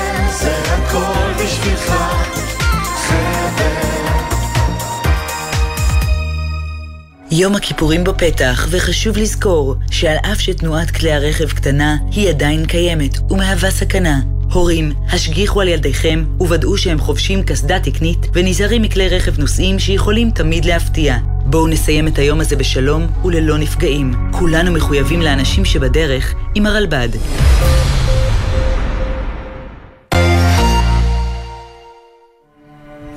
[0.96, 1.94] הכל בשבילך,
[7.32, 13.72] יום הכיפורים בפתח, וחשוב לזכור שעל אף שתנועת כלי הרכב קטנה, היא עדיין קיימת ומהווה
[13.72, 14.20] סכנה.
[14.52, 20.66] הורים, השגיחו על ילדיכם וודאו שהם חובשים קסדה תקנית ונזהרים מכלי רכב נוסעים שיכולים תמיד
[20.66, 21.18] להפתיע.
[21.46, 24.14] בואו נסיים את היום הזה בשלום וללא נפגעים.
[24.32, 27.10] כולנו מחויבים לאנשים שבדרך עם הרלב"ד.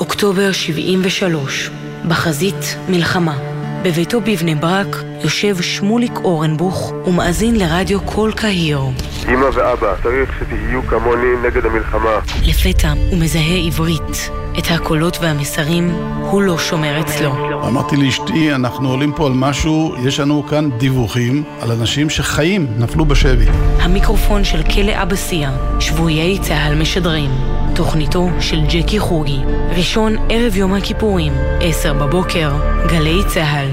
[0.01, 1.71] אוקטובר 73,
[2.09, 3.39] בחזית מלחמה.
[3.83, 8.81] בביתו בבני ברק יושב שמוליק אורנבוך ומאזין לרדיו כל קהיר.
[9.29, 12.19] אמא ואבא, צריך שתהיו כמוני נגד המלחמה.
[12.47, 14.31] לפתע הוא מזהה עברית.
[14.59, 15.91] את הקולות והמסרים
[16.21, 17.33] הוא לא שומר אצלו.
[17.67, 23.05] אמרתי לאשתי, אנחנו עולים פה על משהו, יש לנו כאן דיווחים על אנשים שחיים, נפלו
[23.05, 23.47] בשבי.
[23.81, 25.51] המיקרופון של כלא אבסיה,
[25.81, 27.31] שבויי צה"ל משדרים.
[27.75, 29.39] תוכניתו של ג'קי חוגי.
[29.77, 32.53] ראשון ערב יום הכיפורים, עשר בבוקר,
[32.89, 33.69] גלי צה"ל.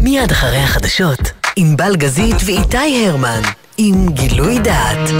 [0.00, 1.20] מיד אחרי החדשות,
[1.56, 3.40] ענבל גזית ואיתי הרמן,
[3.78, 5.10] עם גילוי דעת.